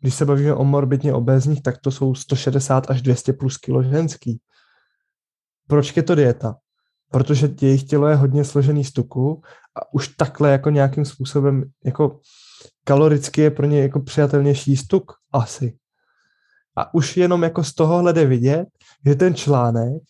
Když 0.00 0.14
se 0.14 0.24
bavíme 0.24 0.54
o 0.54 0.64
morbidně 0.64 1.14
obézních, 1.14 1.62
tak 1.62 1.78
to 1.78 1.90
jsou 1.90 2.14
160 2.14 2.90
až 2.90 3.02
200 3.02 3.32
plus 3.32 3.56
kilo 3.56 3.82
ženský. 3.82 4.40
Proč 5.68 5.96
je 5.96 6.02
to 6.02 6.14
dieta? 6.14 6.54
Protože 7.10 7.54
jejich 7.60 7.84
tělo 7.84 8.08
je 8.08 8.16
hodně 8.16 8.44
složený 8.44 8.84
z 8.84 8.92
tuku 8.92 9.42
a 9.76 9.92
už 9.92 10.08
takhle 10.08 10.50
jako 10.50 10.70
nějakým 10.70 11.04
způsobem 11.04 11.64
jako 11.84 12.20
kaloricky 12.84 13.40
je 13.40 13.50
pro 13.50 13.66
ně 13.66 13.82
jako 13.82 14.00
přijatelnější 14.00 14.76
stuk 14.76 15.12
asi. 15.32 15.78
A 16.76 16.94
už 16.94 17.16
jenom 17.16 17.42
jako 17.42 17.64
z 17.64 17.74
tohohle 17.74 18.12
jde 18.12 18.26
vidět, 18.26 18.68
že 19.06 19.14
ten 19.14 19.34
článek 19.34 20.02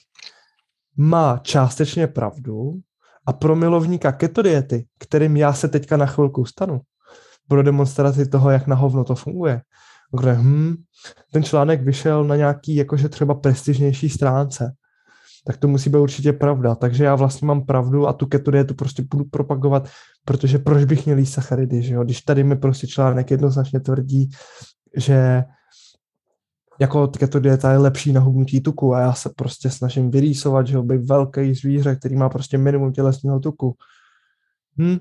má 0.96 1.38
částečně 1.38 2.06
pravdu 2.06 2.80
a 3.26 3.32
pro 3.32 3.56
milovníka 3.56 4.12
keto 4.12 4.42
diety, 4.42 4.86
kterým 4.98 5.36
já 5.36 5.52
se 5.52 5.68
teďka 5.68 5.96
na 5.96 6.06
chvilku 6.06 6.44
stanu, 6.44 6.80
pro 7.48 7.62
demonstraci 7.62 8.28
toho, 8.28 8.50
jak 8.50 8.66
na 8.66 8.76
hovno 8.76 9.04
to 9.04 9.14
funguje, 9.14 9.60
kde, 10.20 10.32
hm, 10.32 10.76
ten 11.32 11.42
článek 11.42 11.82
vyšel 11.82 12.24
na 12.24 12.36
nějaký 12.36 12.76
jakože 12.76 13.08
třeba 13.08 13.34
prestižnější 13.34 14.08
stránce, 14.08 14.72
tak 15.46 15.56
to 15.56 15.68
musí 15.68 15.90
být 15.90 15.98
určitě 15.98 16.32
pravda. 16.32 16.74
Takže 16.74 17.04
já 17.04 17.14
vlastně 17.14 17.46
mám 17.46 17.66
pravdu 17.66 18.08
a 18.08 18.12
tu 18.12 18.26
keto 18.26 18.50
dietu 18.50 18.74
prostě 18.74 19.02
budu 19.10 19.24
propagovat, 19.24 19.88
protože 20.24 20.58
proč 20.58 20.84
bych 20.84 21.06
měl 21.06 21.18
jíst 21.18 21.32
sacharidy, 21.32 21.82
že 21.82 21.94
jo? 21.94 22.04
Když 22.04 22.20
tady 22.20 22.44
mi 22.44 22.56
prostě 22.56 22.86
článek 22.86 23.30
jednoznačně 23.30 23.80
tvrdí, 23.80 24.30
že 24.96 25.44
jako 26.80 27.08
keto 27.08 27.40
dieta 27.40 27.72
je 27.72 27.78
lepší 27.78 28.12
na 28.12 28.20
hubnutí 28.20 28.60
tuku 28.60 28.94
a 28.94 29.00
já 29.00 29.12
se 29.12 29.30
prostě 29.36 29.70
snažím 29.70 30.10
vyrýsovat, 30.10 30.66
že 30.66 30.78
být 30.78 31.04
velký 31.04 31.54
zvíře, 31.54 31.96
který 31.96 32.16
má 32.16 32.28
prostě 32.28 32.58
minimum 32.58 32.92
tělesního 32.92 33.40
tuku. 33.40 33.76
Hm, 34.78 34.98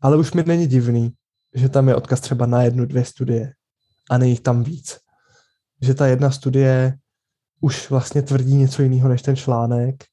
ale 0.00 0.16
už 0.16 0.32
mi 0.32 0.42
není 0.46 0.66
divný, 0.66 1.12
že 1.54 1.68
tam 1.68 1.88
je 1.88 1.94
odkaz 1.94 2.20
třeba 2.20 2.46
na 2.46 2.62
jednu, 2.62 2.86
dvě 2.86 3.04
studie 3.04 3.52
a 4.10 4.18
nejich 4.18 4.40
tam 4.40 4.62
víc. 4.62 4.98
Že 5.82 5.94
ta 5.94 6.06
jedna 6.06 6.30
studie 6.30 6.98
už 7.60 7.90
vlastně 7.90 8.22
tvrdí 8.22 8.56
něco 8.56 8.82
jiného 8.82 9.08
než 9.08 9.22
ten 9.22 9.36
článek 9.36 10.04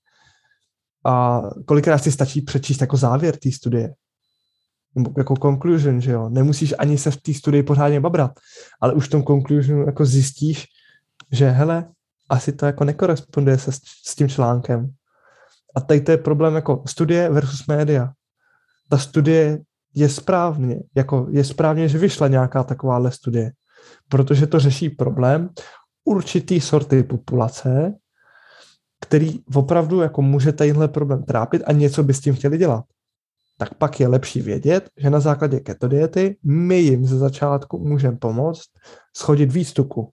a 1.06 1.42
kolikrát 1.66 1.98
si 1.98 2.12
stačí 2.12 2.42
přečíst 2.42 2.82
jako 2.82 2.98
závěr 2.98 3.38
té 3.38 3.52
studie, 3.52 3.94
nebo 4.96 5.14
jako 5.18 5.36
conclusion, 5.36 6.02
že 6.02 6.12
jo. 6.12 6.30
Nemusíš 6.30 6.74
ani 6.80 6.98
se 6.98 7.12
v 7.12 7.22
té 7.22 7.34
studii 7.34 7.64
pořádně 7.64 8.00
babrat, 8.00 8.32
ale 8.82 8.94
už 8.94 9.08
v 9.08 9.10
tom 9.10 9.24
conclusionu 9.24 9.86
jako 9.86 10.06
zjistíš, 10.06 10.68
že 11.32 11.50
hele, 11.50 11.86
asi 12.30 12.52
to 12.52 12.66
jako 12.66 12.84
nekoresponduje 12.84 13.58
se 13.58 13.72
s, 13.72 14.16
tím 14.16 14.30
článkem. 14.30 14.94
A 15.76 15.82
tady 15.82 16.02
to 16.02 16.12
je 16.12 16.18
problém 16.18 16.56
jako 16.56 16.84
studie 16.88 17.30
versus 17.30 17.68
média. 17.68 18.12
Ta 18.90 18.98
studie 18.98 19.60
je 19.96 20.10
správně, 20.10 20.80
jako 20.96 21.28
je 21.30 21.44
správně, 21.44 21.88
že 21.88 21.98
vyšla 21.98 22.28
nějaká 22.28 22.64
takováhle 22.64 23.12
studie, 23.12 23.52
protože 24.10 24.48
to 24.48 24.60
řeší 24.60 24.90
problém 24.90 25.50
určitý 26.06 26.62
sorty 26.62 27.04
populace, 27.04 27.94
který 29.02 29.40
opravdu 29.56 30.02
jako 30.02 30.22
může 30.22 30.52
tadyhle 30.52 30.88
problém 30.88 31.24
trápit 31.24 31.64
a 31.66 31.72
něco 31.72 32.04
by 32.04 32.14
s 32.14 32.20
tím 32.20 32.36
chtěli 32.36 32.58
dělat. 32.58 32.86
Tak 33.58 33.74
pak 33.74 34.00
je 34.00 34.08
lepší 34.08 34.42
vědět, 34.42 34.90
že 34.98 35.10
na 35.10 35.20
základě 35.20 35.60
keto 35.60 35.88
diety 35.88 36.38
my 36.44 36.78
jim 36.78 37.06
ze 37.06 37.18
začátku 37.18 37.80
můžeme 37.80 38.18
pomoct 38.18 38.70
schodit 39.18 39.52
výstuku. 39.52 40.12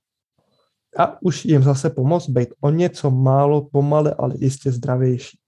A 0.99 1.23
už 1.23 1.45
jim 1.45 1.63
zase 1.63 1.91
pomoct 1.91 2.29
být 2.29 2.49
o 2.61 2.71
něco 2.71 3.11
málo 3.11 3.69
pomale, 3.73 4.15
ale 4.19 4.35
jistě 4.39 4.73
zdravější. 4.73 5.39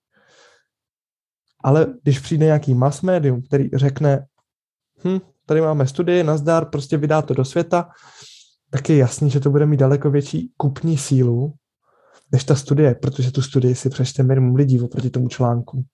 Ale 1.64 1.86
když 2.02 2.18
přijde 2.18 2.44
nějaký 2.44 2.74
mass 2.74 3.02
medium, 3.02 3.42
který 3.42 3.68
řekne, 3.74 4.26
hm, 5.04 5.18
tady 5.46 5.60
máme 5.60 5.86
studii, 5.86 6.22
nazdar, 6.22 6.70
prostě 6.70 6.96
vydá 6.96 7.22
to 7.22 7.34
do 7.34 7.44
světa, 7.44 7.90
tak 8.70 8.88
je 8.88 8.96
jasný, 8.96 9.30
že 9.30 9.40
to 9.40 9.50
bude 9.50 9.66
mít 9.66 9.80
daleko 9.80 10.10
větší 10.10 10.52
kupní 10.56 10.98
sílu 10.98 11.54
než 12.32 12.44
ta 12.44 12.54
studie, 12.54 12.94
protože 12.94 13.30
tu 13.30 13.42
studii 13.42 13.74
si 13.74 13.90
přečte 13.90 14.22
minimum 14.22 14.54
lidí 14.54 14.80
oproti 14.80 15.10
tomu 15.10 15.28
článku. 15.28 15.84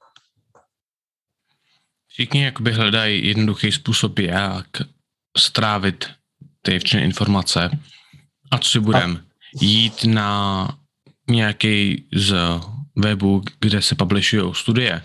Všichni 2.06 2.44
jakoby 2.44 2.72
hledají 2.72 3.26
jednoduchý 3.26 3.72
způsob, 3.72 4.18
jak 4.18 4.66
strávit 5.38 6.04
ty 6.62 6.80
informace. 6.98 7.70
A 8.50 8.58
co 8.58 8.68
si 8.68 8.80
budem? 8.80 9.20
Jít 9.60 10.04
na 10.04 10.68
nějaký 11.30 12.08
z 12.14 12.36
webu, 12.96 13.42
kde 13.60 13.82
se 13.82 13.94
publishují 13.94 14.54
studie 14.54 15.02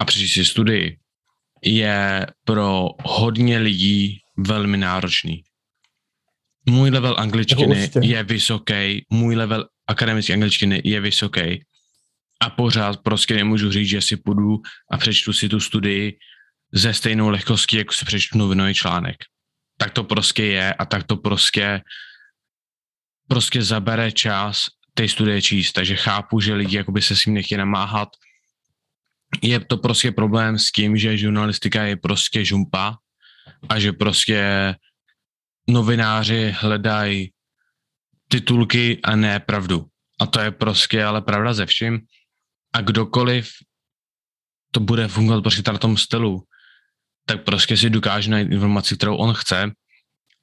a 0.00 0.04
přečíst 0.04 0.34
si 0.34 0.44
studii, 0.44 0.98
je 1.64 2.26
pro 2.44 2.88
hodně 3.04 3.58
lidí 3.58 4.18
velmi 4.36 4.76
náročný 4.76 5.42
můj 6.70 6.90
level 6.90 7.16
angličtiny 7.18 7.80
jako 7.80 8.00
je 8.02 8.22
vysoký, 8.22 9.06
můj 9.10 9.36
level 9.36 9.66
akademické 9.86 10.32
angličtiny 10.32 10.82
je 10.84 11.00
vysoký 11.00 11.64
a 12.40 12.50
pořád 12.50 13.00
prostě 13.02 13.34
nemůžu 13.34 13.70
říct, 13.70 13.88
že 13.88 14.00
si 14.00 14.16
půjdu 14.16 14.56
a 14.90 14.98
přečtu 14.98 15.32
si 15.32 15.48
tu 15.48 15.60
studii 15.60 16.18
ze 16.72 16.94
stejnou 16.94 17.28
lehkostí, 17.28 17.76
jako 17.76 17.92
si 17.94 18.04
přečtu 18.04 18.38
novinový 18.38 18.74
článek. 18.74 19.16
Tak 19.78 19.92
to 19.92 20.04
prostě 20.04 20.44
je 20.44 20.74
a 20.74 20.84
tak 20.86 21.06
to 21.06 21.16
prostě 21.16 21.80
prostě 23.30 23.62
zabere 23.62 24.12
čas 24.12 24.66
té 24.94 25.08
studie 25.08 25.42
číst, 25.42 25.72
takže 25.72 25.96
chápu, 25.96 26.40
že 26.40 26.54
lidi 26.54 26.76
jakoby 26.76 27.02
se 27.02 27.16
s 27.16 27.22
tím 27.22 27.34
nechtějí 27.34 27.58
namáhat. 27.58 28.08
Je 29.42 29.60
to 29.60 29.76
prostě 29.78 30.12
problém 30.12 30.58
s 30.58 30.72
tím, 30.72 30.96
že 30.96 31.18
žurnalistika 31.18 31.82
je 31.82 31.96
prostě 31.96 32.44
žumpa 32.44 32.98
a 33.68 33.78
že 33.78 33.92
prostě 33.92 34.74
novináři 35.68 36.54
hledají 36.58 37.32
titulky 38.28 39.00
a 39.02 39.16
ne 39.16 39.40
pravdu. 39.40 39.86
A 40.20 40.26
to 40.26 40.40
je 40.40 40.50
prostě 40.50 41.04
ale 41.04 41.22
pravda 41.22 41.54
ze 41.54 41.66
vším. 41.66 42.00
A 42.74 42.80
kdokoliv 42.80 43.50
to 44.70 44.80
bude 44.80 45.08
fungovat 45.08 45.42
prostě 45.42 45.72
na 45.72 45.78
tom 45.78 45.96
stylu, 45.96 46.42
tak 47.26 47.44
prostě 47.44 47.76
si 47.76 47.90
dokáže 47.90 48.30
najít 48.30 48.52
informaci, 48.52 48.96
kterou 48.96 49.16
on 49.16 49.34
chce. 49.34 49.70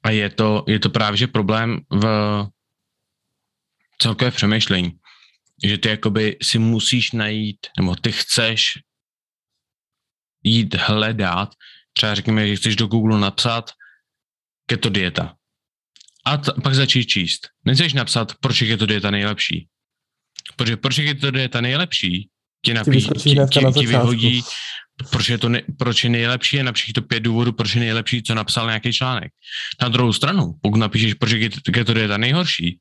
A 0.04 0.10
je 0.10 0.30
to, 0.30 0.64
je 0.66 0.78
to 0.78 0.90
právě 0.90 1.16
že 1.16 1.26
problém 1.26 1.80
v 1.90 2.04
celkové 4.02 4.30
přemýšlení. 4.30 4.92
Že 5.64 5.78
ty 5.78 5.88
jakoby 5.88 6.36
si 6.42 6.58
musíš 6.58 7.12
najít, 7.12 7.66
nebo 7.78 7.96
ty 7.96 8.12
chceš 8.12 8.78
jít 10.44 10.74
hledat, 10.74 11.48
třeba 11.92 12.14
řekněme, 12.14 12.48
že 12.48 12.56
chceš 12.56 12.76
do 12.76 12.86
Google 12.86 13.20
napsat 13.20 13.70
keto 14.66 14.88
dieta. 14.88 15.34
A 16.24 16.36
t- 16.36 16.52
pak 16.62 16.74
začít 16.74 17.06
číst. 17.06 17.48
Nechceš 17.64 17.92
napsat, 17.92 18.34
proč 18.40 18.60
je 18.62 18.68
keto 18.68 18.86
dieta 18.86 19.10
nejlepší. 19.10 19.68
Protože 20.56 20.76
proč 20.76 20.98
je 20.98 21.04
keto 21.04 21.30
dieta 21.30 21.60
nejlepší, 21.60 22.28
ti, 22.64 22.74
napí, 22.74 23.06
ti, 23.06 23.34
ti, 23.50 23.60
ti 23.78 23.86
vyhodí, 23.86 24.42
proč 25.10 25.28
je, 25.28 25.38
to 25.38 25.48
ne, 25.48 25.62
proč 25.78 26.04
je 26.04 26.10
nejlepší 26.10 26.60
a 26.60 26.62
napíšeš 26.62 26.92
to 26.92 27.02
pět 27.02 27.20
důvodů, 27.20 27.52
proč 27.52 27.74
je 27.74 27.80
nejlepší, 27.80 28.22
co 28.22 28.34
napsal 28.34 28.66
nějaký 28.66 28.92
článek. 28.92 29.32
Na 29.82 29.88
druhou 29.88 30.12
stranu, 30.12 30.52
pokud 30.62 30.76
napíšeš, 30.76 31.14
proč 31.14 31.32
je 31.32 31.50
keto 31.50 31.94
dieta 31.94 32.16
nejhorší, 32.16 32.78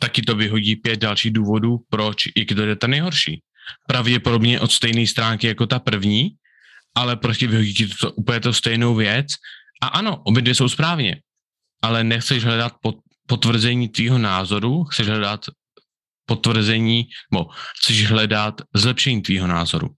taky 0.00 0.22
to 0.22 0.34
vyhodí 0.34 0.76
pět 0.76 1.00
dalších 1.00 1.32
důvodů, 1.32 1.78
proč 1.90 2.16
je 2.36 2.44
keto 2.44 2.64
dieta 2.64 2.86
nejhorší. 2.86 3.42
Pravděpodobně 3.88 4.60
od 4.60 4.72
stejné 4.72 5.06
stránky 5.06 5.46
jako 5.46 5.66
ta 5.66 5.78
první, 5.78 6.30
ale 6.94 7.16
prostě 7.16 7.46
vyhodí 7.46 7.74
ti 7.74 7.88
to 7.88 8.12
úplně 8.12 8.40
to 8.40 8.52
stejnou 8.52 8.94
věc 8.94 9.26
a 9.82 9.86
ano, 9.86 10.22
obě 10.24 10.42
dvě 10.42 10.54
jsou 10.54 10.68
správně, 10.68 11.20
ale 11.82 12.04
nechceš 12.04 12.44
hledat 12.44 12.72
pot, 12.82 12.96
potvrzení 13.26 13.88
tvýho 13.88 14.18
názoru, 14.18 14.84
chceš 14.84 15.08
hledat 15.08 15.40
potvrzení, 16.26 17.06
nebo 17.32 17.46
chceš 17.78 18.10
hledat 18.10 18.54
zlepšení 18.74 19.22
tvýho 19.22 19.46
názoru. 19.46 19.88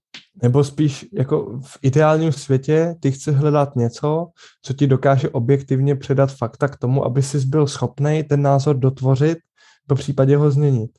Nebo 0.43 0.63
spíš 0.63 1.05
jako 1.13 1.59
v 1.65 1.77
ideálním 1.81 2.31
světě 2.31 2.95
ty 2.99 3.11
chceš 3.11 3.35
hledat 3.35 3.75
něco, 3.75 4.27
co 4.61 4.73
ti 4.73 4.87
dokáže 4.87 5.29
objektivně 5.29 5.95
předat 5.95 6.37
fakta 6.37 6.67
k 6.67 6.77
tomu, 6.77 7.05
aby 7.05 7.23
jsi 7.23 7.45
byl 7.45 7.67
schopný 7.67 8.23
ten 8.23 8.41
názor 8.41 8.79
dotvořit, 8.79 9.37
po 9.89 9.95
případě 9.95 10.37
ho 10.37 10.51
změnit. 10.51 10.91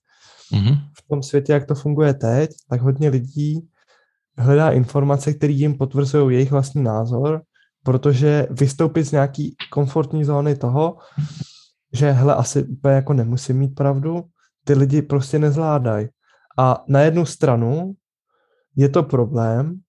Mm-hmm. 0.52 0.76
V 0.98 1.08
tom 1.08 1.22
světě, 1.22 1.52
jak 1.52 1.66
to 1.66 1.74
funguje 1.74 2.14
teď, 2.14 2.50
tak 2.70 2.80
hodně 2.80 3.08
lidí 3.08 3.68
hledá 4.38 4.70
informace, 4.70 5.32
které 5.32 5.52
jim 5.52 5.78
potvrzují 5.78 6.36
jejich 6.36 6.50
vlastní 6.50 6.82
názor 6.82 7.42
protože 7.82 8.46
vystoupit 8.50 9.04
z 9.04 9.12
nějaký 9.12 9.56
komfortní 9.70 10.24
zóny 10.24 10.56
toho, 10.56 10.96
že 11.92 12.10
hele, 12.10 12.34
asi 12.34 12.64
úplně 12.64 12.94
jako 12.94 13.12
nemusím 13.12 13.58
mít 13.58 13.74
pravdu, 13.74 14.24
ty 14.64 14.74
lidi 14.74 15.02
prostě 15.02 15.38
nezvládají. 15.38 16.08
A 16.58 16.84
na 16.88 17.00
jednu 17.00 17.26
stranu 17.26 17.92
je 18.76 18.88
to 18.88 19.02
problém, 19.02 19.80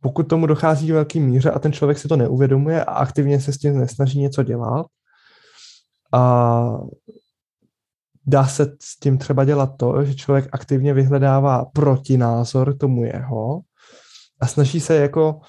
pokud 0.00 0.22
tomu 0.22 0.46
dochází 0.46 0.90
v 0.90 0.94
velký 0.94 1.20
míře 1.20 1.50
a 1.50 1.58
ten 1.58 1.72
člověk 1.72 1.98
si 1.98 2.08
to 2.08 2.16
neuvědomuje 2.16 2.84
a 2.84 2.92
aktivně 2.92 3.40
se 3.40 3.52
s 3.52 3.58
tím 3.58 3.78
nesnaží 3.78 4.20
něco 4.20 4.42
dělat, 4.42 4.86
a 6.12 6.78
dá 8.28 8.46
se 8.46 8.76
s 8.80 8.98
tím 8.98 9.18
třeba 9.18 9.44
dělat 9.44 9.70
to, 9.76 10.04
že 10.04 10.14
člověk 10.14 10.48
aktivně 10.52 10.94
vyhledává 10.94 11.64
protinázor 11.64 12.76
tomu 12.76 13.04
jeho 13.04 13.60
a 14.40 14.46
snaží 14.46 14.80
se 14.80 14.96
jako 14.96 15.40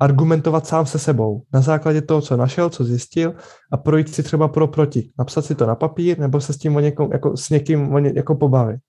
argumentovat 0.00 0.66
sám 0.66 0.86
se 0.86 0.98
sebou 0.98 1.42
na 1.52 1.60
základě 1.60 2.02
toho, 2.02 2.20
co 2.20 2.36
našel, 2.36 2.70
co 2.70 2.84
zjistil 2.84 3.34
a 3.72 3.76
projít 3.76 4.14
si 4.14 4.22
třeba 4.22 4.48
pro 4.48 4.68
proti. 4.68 5.10
Napsat 5.18 5.44
si 5.44 5.54
to 5.54 5.66
na 5.66 5.74
papír 5.74 6.18
nebo 6.18 6.40
se 6.40 6.52
s 6.52 6.58
tím 6.58 6.76
o 6.76 6.80
někom, 6.80 7.12
jako, 7.12 7.36
s 7.36 7.50
někým 7.50 7.94
o 7.94 7.98
ně, 7.98 8.12
jako 8.14 8.34
pobavit. 8.34 8.80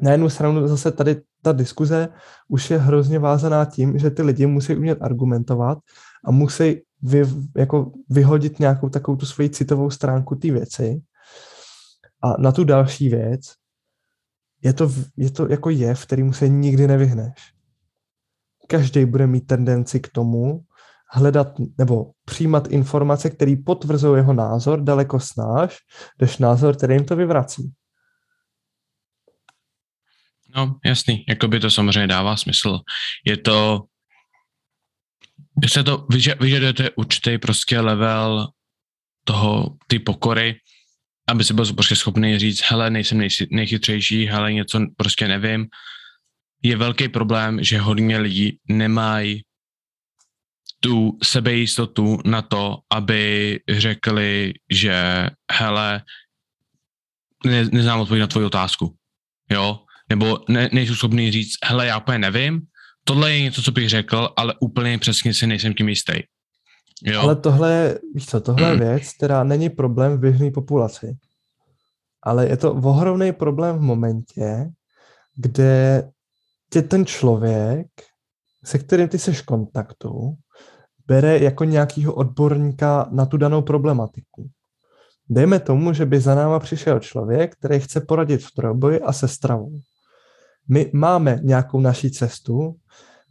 Na 0.00 0.12
jednu 0.12 0.28
stranu 0.28 0.68
zase 0.68 0.92
tady 0.92 1.20
ta 1.42 1.52
diskuze 1.52 2.08
už 2.48 2.70
je 2.70 2.78
hrozně 2.78 3.18
vázaná 3.18 3.64
tím, 3.64 3.98
že 3.98 4.10
ty 4.10 4.22
lidi 4.22 4.46
musí 4.46 4.76
umět 4.76 4.98
argumentovat 5.02 5.78
a 6.24 6.30
musí 6.30 6.80
vy, 7.02 7.22
jako 7.56 7.92
vyhodit 8.10 8.60
nějakou 8.60 8.88
takovou 8.88 9.16
tu 9.16 9.26
svoji 9.26 9.50
citovou 9.50 9.90
stránku 9.90 10.34
té 10.34 10.50
věci. 10.50 11.02
A 12.24 12.40
na 12.40 12.52
tu 12.52 12.64
další 12.64 13.08
věc 13.08 13.54
je 14.62 14.72
to, 14.72 14.90
je 15.16 15.30
to 15.30 15.48
jako 15.48 15.70
jev, 15.70 16.06
kterýmu 16.06 16.32
se 16.32 16.48
nikdy 16.48 16.86
nevyhneš. 16.86 17.52
Každý 18.68 19.04
bude 19.04 19.26
mít 19.26 19.46
tendenci 19.46 20.00
k 20.00 20.08
tomu 20.08 20.64
hledat 21.10 21.48
nebo 21.78 22.12
přijímat 22.24 22.66
informace, 22.66 23.30
které 23.30 23.54
potvrzují 23.66 24.18
jeho 24.18 24.32
názor 24.32 24.80
daleko 24.80 25.20
snáš, 25.20 25.78
než 26.20 26.38
názor, 26.38 26.76
který 26.76 26.94
jim 26.94 27.04
to 27.04 27.16
vyvrací. 27.16 27.72
No, 30.56 30.78
jasný, 30.84 31.24
jako 31.28 31.48
by 31.48 31.60
to 31.60 31.70
samozřejmě 31.70 32.06
dává 32.06 32.36
smysl. 32.36 32.80
Je 33.26 33.36
to, 33.36 33.80
se 35.66 35.84
to 35.84 36.06
vyžadujete 36.40 36.90
určitý 36.90 37.38
prostě 37.38 37.80
level 37.80 38.48
toho, 39.24 39.76
ty 39.86 39.98
pokory, 39.98 40.54
aby 41.28 41.44
si 41.44 41.54
byl 41.54 41.74
prostě 41.74 41.96
schopný 41.96 42.38
říct, 42.38 42.62
hele, 42.62 42.90
nejsem 42.90 43.28
nejchytřejší, 43.50 44.26
hele, 44.26 44.52
něco 44.52 44.80
prostě 44.96 45.28
nevím. 45.28 45.66
Je 46.62 46.76
velký 46.76 47.08
problém, 47.08 47.64
že 47.64 47.78
hodně 47.78 48.18
lidí 48.18 48.58
nemají 48.68 49.42
tu 50.80 51.18
sebejistotu 51.22 52.18
na 52.24 52.42
to, 52.42 52.78
aby 52.92 53.60
řekli, 53.68 54.52
že 54.70 55.26
hele, 55.52 56.02
ne, 57.46 57.64
neznám 57.64 58.00
odpověď 58.00 58.20
na 58.20 58.26
tvoji 58.26 58.46
otázku. 58.46 58.96
Jo? 59.50 59.80
Nebo 60.10 60.38
ne, 60.48 60.68
nejsou 60.72 60.94
schopný 60.94 61.30
říct, 61.30 61.56
hele, 61.64 61.86
já 61.86 61.98
úplně 61.98 62.18
nevím, 62.18 62.60
tohle 63.04 63.32
je 63.32 63.40
něco, 63.40 63.62
co 63.62 63.72
bych 63.72 63.88
řekl, 63.88 64.28
ale 64.36 64.54
úplně 64.60 64.98
přesně 64.98 65.34
si 65.34 65.46
nejsem 65.46 65.74
tím 65.74 65.88
jistý. 65.88 66.12
Jo? 67.04 67.20
Ale 67.20 67.36
tohle, 67.36 67.98
víš 68.14 68.26
co, 68.26 68.40
tohle 68.40 68.70
je 68.70 68.76
věc, 68.76 69.12
která 69.16 69.44
není 69.44 69.70
problém 69.70 70.12
v 70.12 70.20
běžné 70.20 70.50
populaci. 70.50 71.16
Ale 72.22 72.48
je 72.48 72.56
to 72.56 72.72
ohromný 72.74 73.32
problém 73.32 73.78
v 73.78 73.80
momentě, 73.80 74.70
kde 75.36 76.02
tě 76.70 76.82
ten 76.82 77.06
člověk, 77.06 77.86
se 78.64 78.78
kterým 78.78 79.08
ty 79.08 79.18
seš 79.18 79.40
kontaktu, 79.40 80.34
bere 81.06 81.38
jako 81.38 81.64
nějakýho 81.64 82.14
odborníka 82.14 83.08
na 83.12 83.26
tu 83.26 83.36
danou 83.36 83.62
problematiku. 83.62 84.50
Dejme 85.28 85.60
tomu, 85.60 85.92
že 85.92 86.06
by 86.06 86.20
za 86.20 86.34
náma 86.34 86.58
přišel 86.58 87.00
člověk, 87.00 87.56
který 87.56 87.80
chce 87.80 88.00
poradit 88.00 88.42
v 88.42 88.52
trojboji 88.52 89.00
a 89.00 89.12
se 89.12 89.28
stravou. 89.28 89.80
My 90.68 90.90
máme 90.94 91.40
nějakou 91.42 91.80
naší 91.80 92.10
cestu, 92.10 92.76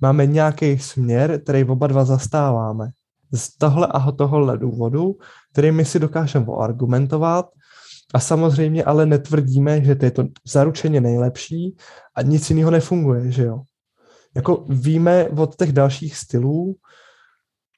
máme 0.02 0.26
nějaký 0.26 0.80
směr, 0.80 1.42
který 1.42 1.64
oba 1.64 1.88
dva 1.88 2.06
zastáváme. 2.06 2.90
Z 3.34 3.58
tohle 3.58 3.88
a 3.88 4.12
tohohle 4.12 4.58
důvodu, 4.58 5.16
který 5.52 5.72
my 5.72 5.86
si 5.86 6.00
dokážeme 6.00 6.46
argumentovat 6.60 7.46
a 8.14 8.20
samozřejmě 8.20 8.84
ale 8.84 9.06
netvrdíme, 9.06 9.84
že 9.84 9.96
to 9.96 10.06
je 10.06 10.12
to 10.12 10.24
zaručeně 10.48 11.02
nejlepší 11.02 11.76
a 12.16 12.22
nic 12.22 12.50
jiného 12.50 12.72
nefunguje, 12.72 13.32
že 13.32 13.44
jo. 13.44 13.62
Jako 14.36 14.66
víme 14.70 15.30
od 15.30 15.56
těch 15.56 15.72
dalších 15.72 16.18
stylů 16.18 16.76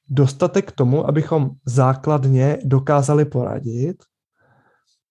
dostatek 0.10 0.72
k 0.72 0.76
tomu, 0.76 1.08
abychom 1.08 1.50
základně 1.65 2.58
dokázali 2.63 3.26
poradit, 3.26 4.04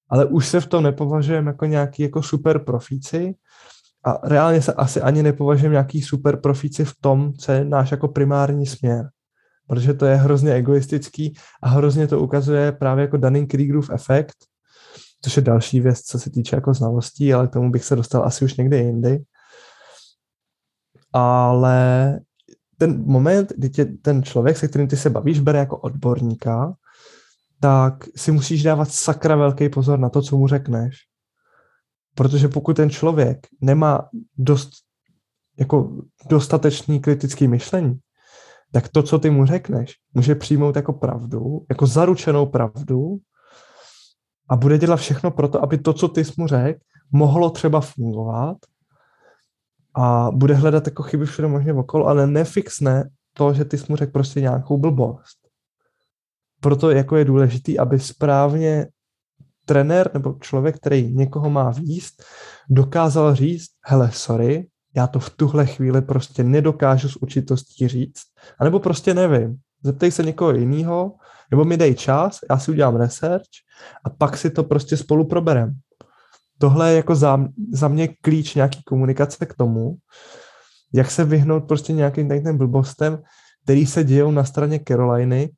ale 0.09 0.25
už 0.25 0.49
se 0.49 0.61
v 0.61 0.67
tom 0.67 0.83
nepovažujeme 0.83 1.51
jako 1.51 1.65
nějaký 1.65 2.03
jako 2.03 2.23
super 2.23 2.59
profíci 2.59 3.35
a 4.05 4.29
reálně 4.29 4.63
se 4.63 4.73
asi 4.73 5.01
ani 5.01 5.23
nepovažujeme 5.23 5.73
nějaký 5.73 6.03
super 6.03 6.37
profíci 6.37 6.85
v 6.85 6.95
tom, 7.01 7.33
co 7.33 7.53
je 7.53 7.65
náš 7.65 7.91
jako 7.91 8.09
primární 8.09 8.67
směr. 8.67 9.09
Protože 9.67 9.95
to 9.95 10.07
je 10.07 10.17
hrozně 10.17 10.53
egoistický 10.53 11.35
a 11.63 11.69
hrozně 11.69 12.09
to 12.09 12.21
ukazuje 12.21 12.73
právě 12.73 13.03
jako 13.03 13.17
Dunning-Kriegerův 13.17 13.95
efekt, 13.95 14.35
což 15.23 15.37
je 15.37 15.43
další 15.43 15.81
věc, 15.81 16.01
co 16.01 16.19
se 16.19 16.31
týče 16.31 16.57
jako 16.57 16.75
znalostí, 16.75 17.35
ale 17.35 17.49
k 17.49 17.53
tomu 17.53 17.71
bych 17.71 17.85
se 17.85 17.97
dostal 17.97 18.25
asi 18.25 18.45
už 18.45 18.57
někde 18.57 18.79
jindy. 18.79 19.25
Ale 21.13 22.21
ten 22.79 23.03
moment, 23.07 23.53
kdy 23.57 23.71
tě 23.71 23.85
ten 23.85 24.23
člověk, 24.23 24.57
se 24.57 24.69
kterým 24.69 24.89
ty 24.89 24.97
se 24.97 25.11
bavíš, 25.11 25.41
bere 25.41 25.59
jako 25.59 25.79
odborníka, 25.79 26.75
tak 27.61 28.05
si 28.17 28.33
musíš 28.33 28.63
dávat 28.63 28.91
sakra 28.91 29.37
velký 29.37 29.69
pozor 29.69 29.99
na 29.99 30.09
to, 30.09 30.23
co 30.23 30.39
mu 30.39 30.49
řekneš. 30.49 30.97
Protože 32.15 32.49
pokud 32.49 32.77
ten 32.77 32.91
člověk 32.91 33.47
nemá 33.61 34.09
dost, 34.39 34.71
jako 35.59 36.03
dostatečný 36.29 37.01
kritický 37.01 37.49
myšlení, 37.49 37.99
tak 38.75 38.89
to, 38.89 39.03
co 39.03 39.19
ty 39.19 39.31
mu 39.31 39.47
řekneš, 39.47 39.95
může 40.15 40.35
přijmout 40.35 40.77
jako 40.77 40.93
pravdu, 40.93 41.67
jako 41.69 41.87
zaručenou 41.87 42.47
pravdu 42.47 43.17
a 44.49 44.57
bude 44.57 44.79
dělat 44.79 44.97
všechno 44.97 45.31
pro 45.31 45.49
to, 45.49 45.63
aby 45.63 45.79
to, 45.79 45.93
co 45.93 46.09
ty 46.09 46.25
jsi 46.25 46.33
mu 46.37 46.47
řekl, 46.47 46.81
mohlo 47.13 47.51
třeba 47.51 47.81
fungovat 47.81 48.57
a 49.95 50.31
bude 50.31 50.55
hledat 50.55 50.87
jako 50.87 51.03
chyby 51.03 51.27
všude 51.27 51.49
možně 51.49 51.73
okolo, 51.73 52.07
ale 52.07 52.27
nefixne 52.27 53.11
to, 53.33 53.55
že 53.55 53.65
ty 53.65 53.79
jsi 53.79 53.85
mu 53.89 53.97
řekl 53.97 54.13
prostě 54.13 54.41
nějakou 54.41 54.79
blbost. 54.79 55.39
Proto 56.61 56.91
jako 56.91 57.17
je 57.17 57.25
důležitý, 57.25 57.79
aby 57.79 57.99
správně 58.01 58.87
trenér 59.65 60.11
nebo 60.15 60.39
člověk, 60.41 60.77
který 60.77 61.15
někoho 61.15 61.51
má 61.51 61.71
výst, 61.71 62.23
dokázal 62.71 63.35
říct, 63.35 63.71
hele, 63.87 64.11
sorry, 64.13 64.67
já 64.97 65.07
to 65.07 65.21
v 65.21 65.31
tuhle 65.31 65.67
chvíli 65.67 66.03
prostě 66.03 66.45
nedokážu 66.45 67.09
s 67.09 67.17
určitostí 67.17 67.89
říct, 67.89 68.23
anebo 68.59 68.81
prostě 68.81 69.15
nevím. 69.15 69.57
Zeptej 69.83 70.11
se 70.11 70.23
někoho 70.23 70.53
jiného, 70.53 71.15
nebo 71.51 71.65
mi 71.65 71.77
dej 71.77 71.95
čas, 71.95 72.39
já 72.51 72.59
si 72.59 72.71
udělám 72.71 72.97
research 72.97 73.51
a 74.05 74.11
pak 74.11 74.37
si 74.37 74.51
to 74.51 74.65
prostě 74.65 74.97
spolu 74.97 75.25
proberem. 75.25 75.75
Tohle 76.59 76.91
je 76.91 76.97
jako 76.97 77.15
za, 77.15 77.49
za 77.73 77.89
mě 77.89 78.09
klíč 78.09 78.55
nějaký 78.55 78.83
komunikace 78.83 79.47
k 79.47 79.55
tomu, 79.55 79.97
jak 80.93 81.11
se 81.11 81.25
vyhnout 81.25 81.65
prostě 81.65 81.93
nějakým 81.93 82.29
takovým 82.29 82.59
blbostem, 82.59 83.23
který 83.65 83.87
se 83.87 84.05
dějou 84.05 84.31
na 84.31 84.45
straně 84.45 84.81
Caroliny, 84.89 85.51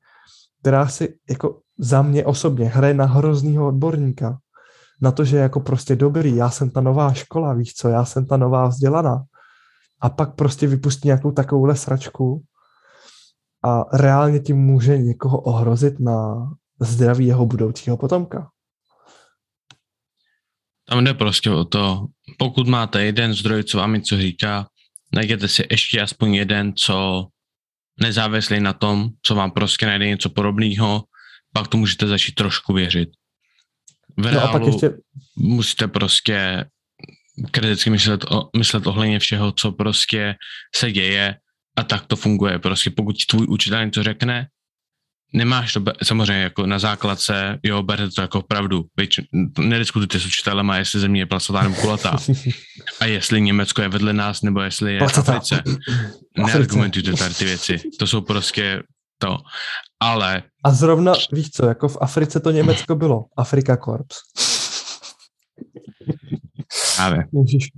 která 0.61 0.89
si 0.89 1.19
jako 1.31 1.61
za 1.79 2.03
mě 2.03 2.25
osobně 2.25 2.69
hraje 2.69 2.95
na 2.95 3.05
hroznýho 3.05 3.69
odborníka. 3.69 4.39
Na 5.01 5.13
to, 5.13 5.25
že 5.25 5.37
jako 5.37 5.61
prostě 5.61 5.97
dobrý, 5.97 6.37
já 6.37 6.51
jsem 6.51 6.71
ta 6.71 6.81
nová 6.81 7.13
škola, 7.13 7.55
víš 7.55 7.75
co, 7.75 7.89
já 7.89 8.05
jsem 8.05 8.27
ta 8.27 8.37
nová 8.37 8.69
vzdělaná. 8.69 9.25
A 10.01 10.11
pak 10.11 10.35
prostě 10.35 10.67
vypustí 10.67 11.09
nějakou 11.09 11.31
takovouhle 11.31 11.77
sračku 11.77 12.45
a 13.65 13.97
reálně 13.97 14.41
tím 14.41 14.57
může 14.57 14.99
někoho 14.99 15.41
ohrozit 15.41 16.01
na 16.01 16.49
zdraví 16.81 17.27
jeho 17.27 17.47
budoucího 17.47 17.97
potomka. 17.97 18.51
Tam 20.89 21.05
jde 21.05 21.15
prostě 21.15 21.51
o 21.51 21.65
to, 21.65 22.07
pokud 22.39 22.69
máte 22.69 23.05
jeden 23.05 23.35
zdroj, 23.35 23.65
co 23.65 23.79
vám 23.79 23.93
něco 23.93 24.17
říká, 24.17 24.67
najděte 25.15 25.49
si 25.49 25.67
ještě 25.71 26.01
aspoň 26.01 26.35
jeden, 26.35 26.73
co 26.77 27.27
nezávislý 28.01 28.61
na 28.61 28.73
tom, 28.73 29.09
co 29.23 29.35
vám 29.35 29.51
prostě 29.51 29.87
najde 29.87 30.07
něco 30.07 30.31
podobného, 30.31 31.05
pak 31.53 31.69
to 31.69 31.77
můžete 31.77 32.07
začít 32.07 32.35
trošku 32.35 32.73
věřit. 32.73 33.09
V 34.17 34.33
no 34.33 34.43
a 34.43 34.53
pak 34.53 34.63
ještě... 34.63 34.91
musíte 35.37 35.89
prostě 35.89 36.65
kriticky 37.51 37.91
myslet, 37.91 38.25
o, 38.31 38.51
myslet 38.57 38.87
ohledně 38.87 39.19
všeho, 39.19 39.53
co 39.53 39.73
prostě 39.73 40.35
se 40.77 40.93
děje 40.93 41.37
a 41.77 41.83
tak 41.83 42.07
to 42.07 42.17
funguje. 42.17 42.59
Prostě 42.59 42.91
pokud 42.91 43.17
tvůj 43.31 43.47
učitel 43.49 43.85
něco 43.85 44.03
řekne, 44.03 44.49
nemáš 45.33 45.73
to, 45.73 45.83
samozřejmě 46.03 46.43
jako 46.43 46.67
na 46.67 46.79
základce, 46.79 47.59
jo, 47.63 47.83
berte 47.83 48.11
to 48.11 48.21
jako 48.21 48.43
pravdu. 48.43 48.85
Věč, 48.97 49.21
nediskutujte 49.59 50.21
s 50.21 50.27
učitelem, 50.27 50.71
jestli 50.71 51.01
země 51.01 51.21
je 51.21 51.27
plasatá 51.27 51.63
nebo 51.63 51.75
kulatá. 51.75 52.17
A 53.01 53.05
jestli 53.05 53.41
Německo 53.41 53.83
je 53.83 53.89
vedle 53.89 54.13
nás, 54.13 54.43
nebo 54.43 54.61
jestli 54.61 54.95
je 54.95 55.09
v 55.09 55.19
Africe. 55.19 55.63
Neargumentujte 56.39 57.13
tady 57.13 57.35
ty 57.35 57.45
věci. 57.45 57.81
To 57.99 58.07
jsou 58.07 58.21
prostě 58.21 58.83
to. 59.19 59.39
Ale... 60.01 60.43
A 60.65 60.73
zrovna, 60.73 61.13
víš 61.33 61.51
co, 61.51 61.67
jako 61.67 61.89
v 61.89 61.99
Africe 62.01 62.41
to 62.41 62.51
Německo 62.51 62.95
bylo. 62.95 63.25
Afrika 63.37 63.77
Korps. 63.77 64.17
Právě. 66.97 67.25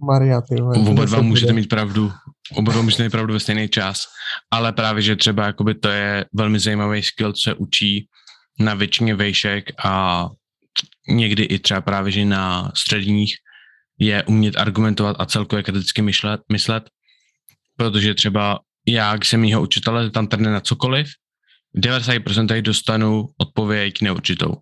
Maria, 0.04 0.40
ty 0.40 0.54
vole. 0.60 0.78
Oba 0.78 1.04
dva 1.04 1.20
můžete 1.20 1.52
mít 1.52 1.68
pravdu, 1.68 2.12
oba 2.54 2.72
dva 2.72 2.82
můžete 2.82 3.02
mít 3.02 3.10
pravdu 3.10 3.32
ve 3.32 3.40
stejný 3.40 3.68
čas, 3.68 4.04
ale 4.50 4.72
právě, 4.72 5.02
že 5.02 5.16
třeba 5.16 5.46
jakoby 5.46 5.74
to 5.74 5.88
je 5.88 6.24
velmi 6.34 6.60
zajímavý 6.60 7.02
skill, 7.02 7.32
co 7.32 7.42
se 7.42 7.54
učí 7.54 8.08
na 8.60 8.74
většině 8.74 9.14
vejšek 9.14 9.64
a 9.84 10.24
někdy 11.08 11.42
i 11.42 11.58
třeba 11.58 11.80
právě, 11.80 12.12
že 12.12 12.24
na 12.24 12.72
středních 12.76 13.34
je 13.98 14.22
umět 14.22 14.56
argumentovat 14.56 15.16
a 15.18 15.26
celkově 15.26 15.62
kriticky 15.62 16.02
myšlet, 16.02 16.40
myslet, 16.52 16.84
protože 17.76 18.14
třeba 18.14 18.58
já, 18.86 19.16
když 19.16 19.28
jsem 19.28 19.40
mýho 19.40 19.62
učitele 19.62 20.10
tam 20.10 20.26
trne 20.26 20.50
na 20.50 20.60
cokoliv, 20.60 21.08
90% 21.76 22.62
dostanu 22.62 23.28
odpověď 23.38 24.00
neurčitou. 24.00 24.54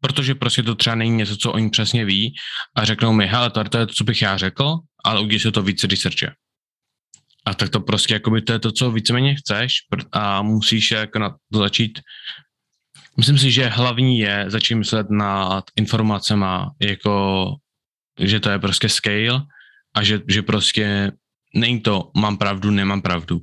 Protože 0.00 0.34
prostě 0.34 0.62
to 0.62 0.74
třeba 0.74 0.96
není 0.96 1.16
něco, 1.16 1.36
co 1.36 1.52
oni 1.52 1.70
přesně 1.70 2.04
ví 2.04 2.34
a 2.76 2.84
řeknou 2.84 3.12
mi, 3.12 3.26
hele, 3.26 3.50
to 3.50 3.60
je 3.60 3.86
to, 3.86 3.86
co 3.86 4.04
bych 4.04 4.22
já 4.22 4.36
řekl, 4.36 4.78
ale 5.04 5.20
udělej 5.20 5.40
se 5.40 5.52
to 5.52 5.62
více 5.62 5.86
researche. 5.86 6.32
A 7.46 7.54
tak 7.54 7.70
to 7.70 7.80
prostě 7.80 8.14
jakoby 8.14 8.42
to 8.42 8.52
je 8.52 8.58
to, 8.58 8.72
co 8.72 8.90
víceméně 8.90 9.34
chceš 9.34 9.72
a 10.12 10.42
musíš 10.42 10.90
jako 10.90 11.18
na 11.18 11.30
to 11.52 11.58
začít 11.58 11.98
Myslím 13.16 13.38
si, 13.38 13.50
že 13.50 13.66
hlavní 13.66 14.18
je 14.18 14.44
začít 14.48 14.74
myslet 14.74 15.10
nad 15.10 15.64
informacemi, 15.76 16.46
jako, 16.80 17.46
že 18.20 18.40
to 18.40 18.50
je 18.50 18.58
prostě 18.58 18.88
scale 18.88 19.42
a 19.94 20.02
že, 20.02 20.20
že 20.28 20.42
prostě 20.42 21.12
není 21.54 21.80
to 21.80 22.10
mám 22.16 22.36
pravdu, 22.38 22.70
nemám 22.70 23.02
pravdu, 23.02 23.40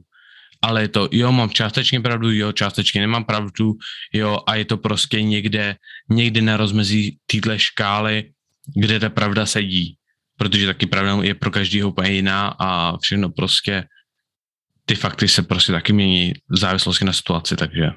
ale 0.64 0.82
je 0.82 0.88
to 0.88 1.10
jo, 1.12 1.32
mám 1.32 1.50
částečně 1.50 2.02
pravdu, 2.02 2.32
jo, 2.32 2.52
částečně 2.52 3.02
nemám 3.02 3.24
pravdu, 3.24 3.74
jo, 4.14 4.40
a 4.48 4.56
je 4.56 4.66
to 4.66 4.78
prostě 4.78 5.22
někde, 5.22 5.76
někde 6.10 6.42
na 6.42 6.58
rozmezí 6.58 7.18
téhle 7.26 7.60
škály, 7.60 8.32
kde 8.76 9.00
ta 9.00 9.10
pravda 9.10 9.46
sedí, 9.46 9.98
protože 10.38 10.66
taky 10.66 10.86
pravda 10.86 11.24
je 11.24 11.36
pro 11.36 11.52
každého 11.52 11.90
úplně 11.90 12.12
jiná 12.12 12.56
a 12.60 12.98
všechno 12.98 13.30
prostě 13.30 13.84
ty 14.86 14.96
fakty 14.96 15.28
se 15.28 15.44
prostě 15.44 15.72
taky 15.72 15.94
mění 15.94 16.34
v 16.50 16.58
závislosti 16.58 17.06
na 17.06 17.14
situaci, 17.14 17.56
takže 17.56 17.90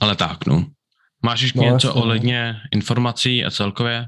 ale 0.00 0.16
tak, 0.16 0.46
no. 0.46 0.66
Máš 1.22 1.40
ještě 1.40 1.58
no, 1.58 1.64
něco 1.64 1.88
no. 1.88 1.94
ohledně 1.94 2.56
informací 2.72 3.44
a 3.44 3.50
celkově? 3.50 4.06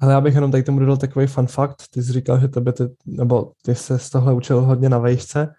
Ale 0.00 0.12
já 0.12 0.20
bych 0.20 0.34
jenom 0.34 0.50
tady 0.50 0.62
tomu 0.62 0.78
dodal 0.78 0.96
takový 0.96 1.26
fun 1.26 1.46
fact. 1.46 1.76
Ty 1.90 2.02
jsi 2.02 2.12
říkal, 2.12 2.40
že 2.40 2.48
tebe 2.48 2.72
ty, 2.72 2.84
nebo 3.06 3.52
ty 3.62 3.74
se 3.74 3.98
z 3.98 4.10
tohle 4.10 4.34
učil 4.34 4.60
hodně 4.60 4.88
na 4.88 4.98
vejšce. 4.98 5.54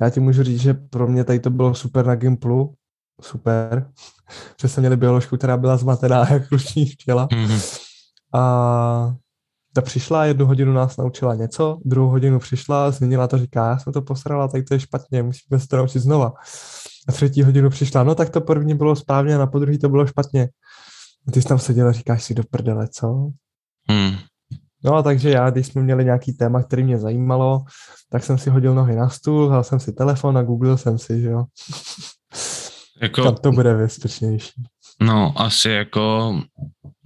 Já 0.00 0.10
ti 0.10 0.20
můžu 0.20 0.42
říct, 0.42 0.60
že 0.60 0.74
pro 0.74 1.06
mě 1.06 1.24
tady 1.24 1.40
to 1.40 1.50
bylo 1.50 1.74
super 1.74 2.06
na 2.06 2.14
Gimplu. 2.14 2.74
Super. 3.20 3.90
Že 4.60 4.68
jsme 4.68 4.80
měli 4.80 4.96
bioložku, 4.96 5.36
která 5.36 5.56
byla 5.56 5.76
zmatená 5.76 6.26
jak 6.32 6.52
ruční 6.52 6.86
těla. 6.86 7.28
Mm-hmm. 7.28 7.80
A 8.34 9.14
ta 9.74 9.80
přišla, 9.80 10.24
jednu 10.24 10.46
hodinu 10.46 10.72
nás 10.72 10.96
naučila 10.96 11.34
něco, 11.34 11.78
druhou 11.84 12.10
hodinu 12.10 12.38
přišla, 12.38 12.90
změnila 12.90 13.28
to, 13.28 13.38
říká, 13.38 13.68
já 13.68 13.78
jsem 13.78 13.92
to 13.92 14.02
posrala, 14.02 14.48
tak 14.48 14.64
to 14.68 14.74
je 14.74 14.80
špatně, 14.80 15.22
musíme 15.22 15.60
se 15.60 15.68
to 15.68 15.76
naučit 15.76 15.98
znova. 15.98 16.32
A 17.08 17.12
třetí 17.12 17.42
hodinu 17.42 17.70
přišla, 17.70 18.02
no 18.02 18.14
tak 18.14 18.30
to 18.30 18.40
první 18.40 18.74
bylo 18.74 18.96
správně 18.96 19.34
a 19.34 19.38
na 19.38 19.46
podruhý 19.46 19.78
to 19.78 19.88
bylo 19.88 20.06
špatně. 20.06 20.48
A 21.28 21.32
ty 21.32 21.42
jsi 21.42 21.48
tam 21.48 21.58
seděl 21.58 21.88
a 21.88 21.92
říkáš 21.92 22.24
si 22.24 22.34
do 22.34 22.42
prdele, 22.50 22.88
co? 22.88 23.30
Hmm. 23.90 24.16
No 24.84 24.94
a 24.94 25.02
takže 25.02 25.30
já, 25.30 25.50
když 25.50 25.66
jsme 25.66 25.82
měli 25.82 26.04
nějaký 26.04 26.32
téma, 26.32 26.62
který 26.62 26.82
mě 26.82 26.98
zajímalo, 26.98 27.64
tak 28.10 28.24
jsem 28.24 28.38
si 28.38 28.50
hodil 28.50 28.74
nohy 28.74 28.96
na 28.96 29.08
stůl, 29.08 29.48
hal 29.48 29.64
jsem 29.64 29.80
si 29.80 29.92
telefon 29.92 30.38
a 30.38 30.42
googlil 30.42 30.76
jsem 30.76 30.98
si, 30.98 31.20
že 31.20 31.28
jo. 31.28 31.44
Jako, 33.02 33.24
Tam 33.24 33.36
to 33.36 33.52
bude 33.52 33.74
bezpečnější. 33.74 34.62
No, 35.00 35.34
asi 35.36 35.70
jako 35.70 36.34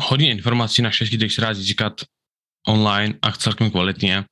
hodně 0.01 0.31
informací 0.31 0.83
na 0.83 0.91
šesti, 0.91 1.17
když 1.17 1.35
se 1.35 1.43
rád 1.43 1.57
říkat 1.57 1.93
online 2.69 3.15
a 3.23 3.33
celkem 3.33 3.71
kvalitně. 3.71 4.25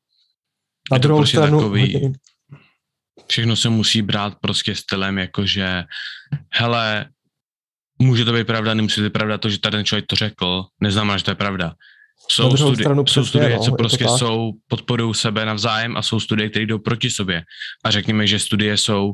Na 0.93 0.99
druhou 0.99 1.21
prostě 1.21 1.37
stranu, 1.37 1.59
takový, 1.59 1.93
hodně, 1.93 2.13
všechno 3.27 3.57
se 3.57 3.69
musí 3.69 4.03
brát 4.03 4.35
prostě 4.41 4.75
stylem, 4.75 5.19
jakože 5.19 5.85
hele, 6.53 7.07
může 7.99 8.25
to 8.25 8.33
být 8.33 8.47
pravda, 8.47 8.75
nemusí 8.75 8.95
to 8.95 9.03
být 9.03 9.13
pravda, 9.13 9.39
to, 9.39 9.51
že 9.51 9.59
tady 9.59 9.77
ten 9.77 9.85
člověk 9.85 10.07
to 10.07 10.17
řekl, 10.17 10.65
neznamená, 10.81 11.19
že 11.19 11.25
to 11.25 11.31
je 11.31 11.35
pravda. 11.35 11.75
Jsou, 12.31 12.49
studi- 12.51 12.81
stranu 12.81 13.07
jsou 13.07 13.25
studie, 13.25 13.57
no, 13.57 13.63
co 13.63 13.73
prostě 13.73 14.05
jsou, 14.09 14.53
podporují 14.69 15.15
sebe 15.15 15.47
navzájem 15.47 15.97
a 15.97 16.03
jsou 16.03 16.21
studie, 16.21 16.51
které 16.51 16.67
jdou 16.67 16.79
proti 16.79 17.11
sobě. 17.11 17.43
A 17.85 17.91
řekněme, 17.91 18.27
že 18.27 18.39
studie 18.39 18.77
jsou 18.77 19.13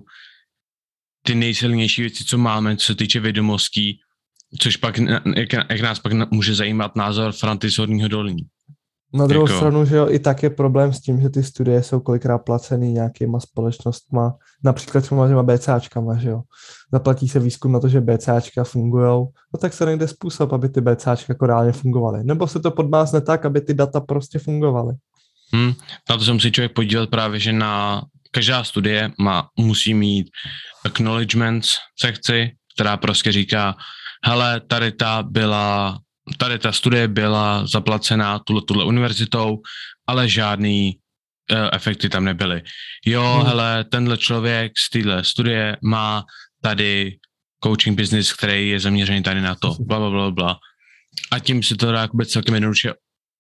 ty 1.26 1.34
nejsilnější 1.34 2.02
věci, 2.02 2.24
co 2.24 2.38
máme, 2.38 2.76
co 2.76 2.86
se 2.86 2.94
týče 2.94 3.20
vědomostí, 3.20 4.00
což 4.58 4.76
pak, 4.76 4.98
jak, 5.36 5.52
jak 5.52 5.80
nás 5.80 5.98
pak 5.98 6.12
může 6.30 6.54
zajímat 6.54 6.96
názor 6.96 7.32
Frantis 7.32 7.78
Horního 7.78 8.08
dolní. 8.08 8.42
Na 9.14 9.26
druhou 9.26 9.46
jako... 9.46 9.56
stranu, 9.56 9.84
že 9.84 9.96
jo, 9.96 10.06
i 10.10 10.18
tak 10.18 10.42
je 10.42 10.50
problém 10.50 10.92
s 10.92 11.00
tím, 11.00 11.20
že 11.20 11.30
ty 11.30 11.42
studie 11.42 11.82
jsou 11.82 12.00
kolikrát 12.00 12.38
placený 12.38 12.92
nějakýma 12.92 13.40
společnostma, 13.40 14.34
například 14.64 15.00
třeba 15.00 15.28
těma 15.28 15.42
BCAčkama, 15.42 16.18
že 16.18 16.28
jo. 16.28 16.42
Zaplatí 16.92 17.28
se 17.28 17.40
výzkum 17.40 17.72
na 17.72 17.80
to, 17.80 17.88
že 17.88 18.00
BCAčka 18.00 18.64
fungují, 18.64 19.26
no 19.54 19.58
tak 19.60 19.72
se 19.72 19.84
najde 19.84 20.08
způsob, 20.08 20.52
aby 20.52 20.68
ty 20.68 20.80
BCAčka 20.80 21.30
jako 21.32 21.46
reálně 21.46 21.72
fungovaly. 21.72 22.24
Nebo 22.24 22.46
se 22.46 22.60
to 22.60 22.70
podmázne 22.70 23.20
tak, 23.20 23.44
aby 23.44 23.60
ty 23.60 23.74
data 23.74 24.00
prostě 24.00 24.38
fungovaly. 24.38 24.94
Hmm, 25.54 25.72
na 26.10 26.16
to 26.16 26.24
se 26.24 26.32
musí 26.32 26.52
člověk 26.52 26.72
podívat 26.72 27.10
právě, 27.10 27.40
že 27.40 27.52
na 27.52 28.02
každá 28.30 28.64
studie 28.64 29.10
má, 29.18 29.48
musí 29.58 29.94
mít 29.94 30.30
acknowledgement 30.84 31.64
sekci, 32.00 32.50
která 32.74 32.96
prostě 32.96 33.32
říká, 33.32 33.76
hele, 34.26 34.60
tady 34.60 34.92
ta 34.92 35.22
byla 35.22 35.98
tady 36.38 36.58
ta 36.58 36.72
studie 36.72 37.08
byla 37.08 37.66
zaplacená 37.66 38.38
tuhle, 38.38 38.62
tuhle 38.62 38.84
univerzitou, 38.84 39.58
ale 40.06 40.28
žádný 40.28 40.98
uh, 41.52 41.68
efekty 41.72 42.08
tam 42.08 42.24
nebyly. 42.24 42.62
Jo, 43.06 43.34
hmm. 43.36 43.46
hele, 43.46 43.84
tenhle 43.84 44.18
člověk 44.18 44.72
z 44.86 44.90
téhle 44.90 45.24
studie 45.24 45.76
má 45.84 46.24
tady 46.62 47.18
coaching 47.64 47.98
business, 47.98 48.32
který 48.32 48.68
je 48.68 48.80
zaměřený 48.80 49.22
tady 49.22 49.40
na 49.40 49.54
to, 49.54 49.76
bla, 49.80 49.98
bla, 49.98 50.10
bla, 50.10 50.30
bla. 50.30 50.58
A 51.30 51.38
tím 51.38 51.62
si 51.62 51.76
to 51.76 51.92
dá 51.92 52.00
jakoby 52.00 52.26
celkem 52.26 52.54
jednoduše 52.54 52.94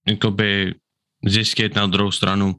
jakoby 0.08 0.74
zjistit 1.26 1.74
na 1.74 1.86
druhou 1.86 2.10
stranu. 2.10 2.54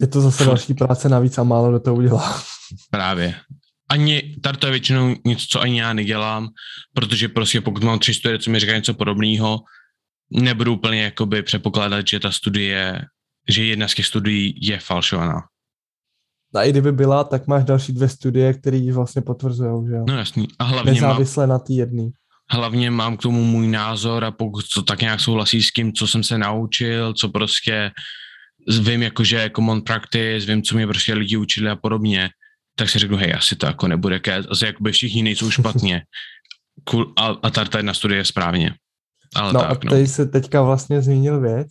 Je 0.00 0.06
to 0.06 0.20
zase 0.20 0.44
další 0.44 0.74
práce 0.74 1.08
navíc 1.08 1.38
a 1.38 1.42
málo 1.42 1.72
do 1.72 1.80
toho 1.80 1.96
udělá. 1.96 2.42
Právě 2.90 3.34
ani, 3.90 4.36
tady 4.42 4.58
to 4.58 4.66
je 4.66 4.70
většinou 4.70 5.16
něco, 5.26 5.46
co 5.50 5.60
ani 5.60 5.80
já 5.80 5.92
nedělám, 5.92 6.48
protože 6.94 7.28
prostě 7.28 7.60
pokud 7.60 7.82
mám 7.82 7.98
tři 7.98 8.14
studie, 8.14 8.38
co 8.38 8.50
mi 8.50 8.60
říkají 8.60 8.78
něco 8.78 8.94
podobného, 8.94 9.60
nebudu 10.30 10.72
úplně 10.72 11.02
jakoby 11.02 11.42
přepokládat, 11.42 12.06
že 12.06 12.20
ta 12.20 12.30
studie, 12.30 13.04
že 13.48 13.64
jedna 13.64 13.88
z 13.88 13.94
těch 13.94 14.06
studií 14.06 14.54
je 14.60 14.78
falšovaná. 14.78 15.42
A 16.54 16.62
i 16.62 16.70
kdyby 16.70 16.92
byla, 16.92 17.24
tak 17.24 17.46
máš 17.46 17.64
další 17.64 17.92
dvě 17.92 18.08
studie, 18.08 18.54
které 18.54 18.76
ji 18.76 18.92
vlastně 18.92 19.22
potvrzují, 19.22 19.86
že 19.86 19.94
jo? 19.94 20.04
No 20.08 20.18
jasný. 20.18 20.48
A 20.58 20.64
hlavně 20.64 20.92
Nezávisle 20.92 21.46
mám, 21.46 21.50
na 21.50 21.58
té 21.58 21.72
jedné. 21.72 22.10
Hlavně 22.50 22.90
mám 22.90 23.16
k 23.16 23.22
tomu 23.22 23.44
můj 23.44 23.68
názor 23.68 24.24
a 24.24 24.30
pokud 24.30 24.64
to 24.74 24.82
tak 24.82 25.00
nějak 25.00 25.20
souhlasí 25.20 25.62
s 25.62 25.72
tím, 25.72 25.92
co 25.92 26.06
jsem 26.06 26.22
se 26.22 26.38
naučil, 26.38 27.12
co 27.12 27.28
prostě 27.28 27.90
vím 28.82 29.02
jakože 29.02 29.50
common 29.56 29.82
practice, 29.82 30.46
vím, 30.46 30.62
co 30.62 30.74
mě 30.74 30.86
prostě 30.86 31.14
lidi 31.14 31.36
učili 31.36 31.70
a 31.70 31.76
podobně, 31.76 32.30
tak 32.74 32.88
si 32.88 32.98
řeknu, 32.98 33.16
hej, 33.16 33.34
asi 33.34 33.56
to 33.56 33.66
jako 33.66 33.88
nebude 33.88 34.18
kec, 34.18 34.46
asi 34.50 34.66
jakoby 34.66 34.92
všichni 34.92 35.22
nejsou 35.22 35.50
špatně 35.50 36.02
cool, 36.84 37.12
a, 37.18 37.26
a 37.26 37.50
tady 37.50 37.78
jedna 37.78 37.94
studie 37.94 38.20
je 38.20 38.24
správně. 38.24 38.74
Ale 39.36 39.52
no 39.52 39.60
tak, 39.60 39.70
a 39.70 39.74
tady 39.74 40.00
no. 40.00 40.06
se 40.06 40.26
teďka 40.26 40.62
vlastně 40.62 41.02
zmínil 41.02 41.40
věc, 41.40 41.68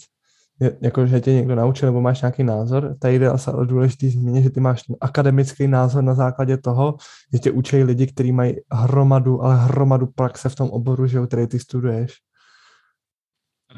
jako 0.82 1.08
že 1.08 1.20
tě 1.20 1.34
někdo 1.34 1.56
naučil 1.56 1.88
nebo 1.88 2.02
máš 2.02 2.22
nějaký 2.22 2.44
názor, 2.44 2.96
tady 3.00 3.20
jde 3.20 3.30
asi 3.30 3.52
o 3.52 3.66
důležitý 3.66 4.10
zmínit, 4.10 4.44
že 4.44 4.50
ty 4.50 4.60
máš 4.60 4.82
akademický 5.02 5.68
názor 5.68 6.04
na 6.04 6.14
základě 6.14 6.58
toho, 6.58 6.98
že 7.34 7.40
tě 7.40 7.52
učí 7.52 7.84
lidi, 7.84 8.08
kteří 8.08 8.32
mají 8.32 8.56
hromadu, 8.72 9.44
ale 9.44 9.58
hromadu 9.58 10.08
praxe 10.08 10.50
v 10.50 10.56
tom 10.56 10.70
oboru, 10.70 11.08
že 11.08 11.20
který 11.28 11.48
ty 11.48 11.60
studuješ. 11.60 12.14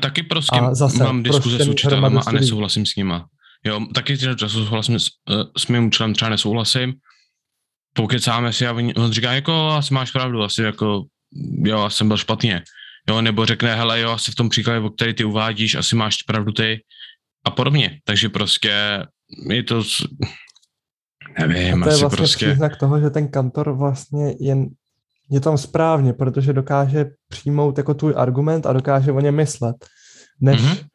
Taky 0.01 0.23
prostě 0.23 0.59
zase, 0.71 1.03
mám 1.03 1.23
diskuze 1.23 1.57
s 1.63 1.67
učitelama 1.67 2.21
a 2.27 2.31
nesouhlasím 2.31 2.85
s 2.85 2.95
nima. 2.95 3.27
Jo, 3.63 3.79
taky 3.93 4.17
času 4.17 4.65
souhlasím 4.65 4.99
s, 4.99 5.07
eh, 5.29 5.43
s 5.57 5.67
mým 5.67 5.87
učitelem, 5.87 6.13
třeba 6.13 6.29
nesouhlasím, 6.29 6.93
pokecáme 7.93 8.53
si 8.53 8.67
a 8.67 8.73
on 8.73 9.11
říká, 9.11 9.33
jako 9.33 9.69
asi 9.69 9.93
máš 9.93 10.11
pravdu, 10.11 10.43
asi 10.43 10.61
jako, 10.61 11.03
jo, 11.63 11.79
asi 11.79 11.97
jsem 11.97 12.07
byl 12.07 12.17
špatně. 12.17 12.63
Jo, 13.09 13.21
nebo 13.21 13.45
řekne, 13.45 13.75
hele, 13.75 13.99
jo, 13.99 14.11
asi 14.11 14.31
v 14.31 14.35
tom 14.35 14.49
příkladě, 14.49 14.79
o 14.79 14.89
který 14.89 15.13
ty 15.13 15.23
uvádíš, 15.23 15.75
asi 15.75 15.95
máš 15.95 16.23
pravdu 16.23 16.51
ty 16.51 16.83
a 17.45 17.51
podobně. 17.51 17.99
Takže 18.05 18.29
prostě 18.29 18.71
je 19.49 19.63
to, 19.63 19.83
nevím, 21.39 21.83
a 21.83 21.85
to 21.85 21.89
je 21.89 21.93
asi 21.93 22.01
vlastně 22.01 22.17
prostě... 22.17 22.45
příznak 22.45 22.77
toho, 22.77 22.99
že 22.99 23.09
ten 23.09 23.27
kantor 23.27 23.77
vlastně 23.77 24.35
jen 24.39 24.67
je 25.29 25.39
tam 25.39 25.57
správně, 25.57 26.13
protože 26.13 26.53
dokáže 26.53 27.05
přijmout 27.27 27.77
jako 27.77 27.93
tvůj 27.93 28.13
argument 28.17 28.65
a 28.65 28.73
dokáže 28.73 29.11
o 29.11 29.19
něm 29.19 29.35
myslet. 29.35 29.75
Než, 30.41 30.61
mm-hmm. 30.61 30.85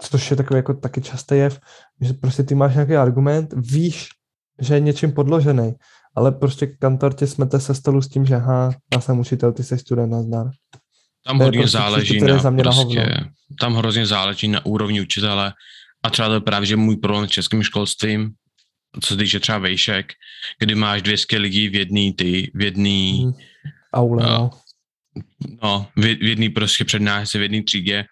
což 0.00 0.30
je 0.30 0.36
takový 0.36 0.58
jako 0.58 0.74
taky 0.74 1.00
častý 1.00 1.34
jev, 1.34 1.60
že 2.00 2.12
prostě 2.12 2.42
ty 2.42 2.54
máš 2.54 2.74
nějaký 2.74 2.96
argument, 2.96 3.54
víš, 3.56 4.08
že 4.62 4.74
je 4.74 4.80
něčím 4.80 5.12
podložený, 5.12 5.72
ale 6.16 6.32
prostě 6.32 6.66
kantor 6.66 7.14
tě 7.14 7.26
smete 7.26 7.60
se 7.60 7.74
stolu 7.74 8.02
s 8.02 8.08
tím, 8.08 8.26
že 8.26 8.34
aha, 8.34 8.74
já 8.92 9.00
jsem 9.00 9.18
učitel, 9.18 9.52
ty 9.52 9.64
jsi 9.64 9.78
student, 9.78 10.12
nazdar. 10.12 10.50
Tam 11.26 11.38
hodně 11.38 11.60
prostě 11.60 11.78
záleží 11.78 12.20
na, 12.20 12.36
na 12.36 12.50
prostě, 12.50 13.24
tam 13.60 13.74
hrozně 13.74 14.06
záleží 14.06 14.48
na 14.48 14.66
úrovni 14.66 15.00
učitele 15.00 15.52
a 16.02 16.10
třeba 16.10 16.28
to 16.28 16.34
je 16.34 16.40
právě, 16.40 16.66
že 16.66 16.76
můj 16.76 16.96
problém 16.96 17.28
s 17.28 17.30
českým 17.30 17.62
školstvím, 17.62 18.32
co 19.00 19.08
se 19.08 19.16
týče 19.16 19.40
třeba 19.40 19.58
vejšek, 19.58 20.12
kdy 20.58 20.74
máš 20.74 21.02
200 21.02 21.38
lidí 21.38 21.68
v 21.68 21.74
jedný 21.74 22.12
ty, 22.12 22.50
v 22.54 22.62
jedný 22.62 23.22
hmm. 23.22 23.32
aule, 23.94 24.22
no. 24.22 24.50
no, 25.62 25.86
v, 25.96 26.00
v 26.00 26.22
jedný 26.22 26.48
prostě 26.48 26.84
přednášce, 26.84 27.38
v 27.38 27.42
jedné 27.42 27.62
třídě 27.62 28.04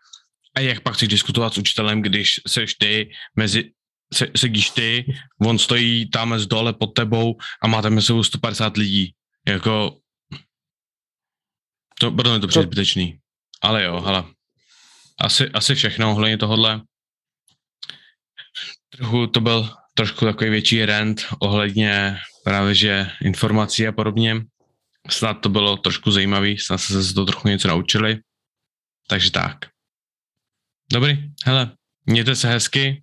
a 0.56 0.60
jak 0.60 0.80
pak 0.80 0.94
chceš 0.94 1.08
diskutovat 1.08 1.54
s 1.54 1.58
učitelem, 1.58 2.02
když 2.02 2.40
seš 2.48 2.74
ty 2.74 3.10
mezi, 3.36 3.70
sedíš 4.14 4.70
ty, 4.70 5.14
on 5.40 5.58
stojí 5.58 6.10
tam 6.10 6.38
z 6.38 6.46
dole 6.46 6.72
pod 6.72 6.86
tebou 6.86 7.36
a 7.62 7.68
máte 7.68 7.90
mezi 7.90 8.06
sebou 8.06 8.24
150 8.24 8.76
lidí. 8.76 9.14
Jako, 9.48 9.98
to, 12.00 12.10
proto 12.10 12.34
je 12.34 12.40
to 12.40 12.48
přijde 12.48 12.62
zbytečný. 12.62 13.18
Ale 13.62 13.84
jo, 13.84 14.00
hele, 14.00 14.24
asi, 15.20 15.48
asi 15.48 15.74
všechno 15.74 16.10
ohledně 16.10 16.38
tohohle. 16.38 16.82
Trochu 18.88 19.26
to 19.26 19.40
byl 19.40 19.70
trošku 19.94 20.24
takový 20.24 20.50
větší 20.50 20.84
rent 20.84 21.26
ohledně 21.38 22.18
právě 22.44 22.74
že 22.74 23.10
informací 23.22 23.86
a 23.86 23.92
podobně. 23.92 24.36
Snad 25.10 25.34
to 25.34 25.48
bylo 25.48 25.76
trošku 25.76 26.10
zajímavý, 26.10 26.58
snad 26.58 26.78
se 26.78 27.02
z 27.02 27.14
toho 27.14 27.26
trochu 27.26 27.48
něco 27.48 27.68
naučili. 27.68 28.20
Takže 29.08 29.30
tak. 29.30 29.56
Dobrý, 30.92 31.30
hele, 31.44 31.76
mějte 32.06 32.36
se 32.36 32.48
hezky 32.48 33.02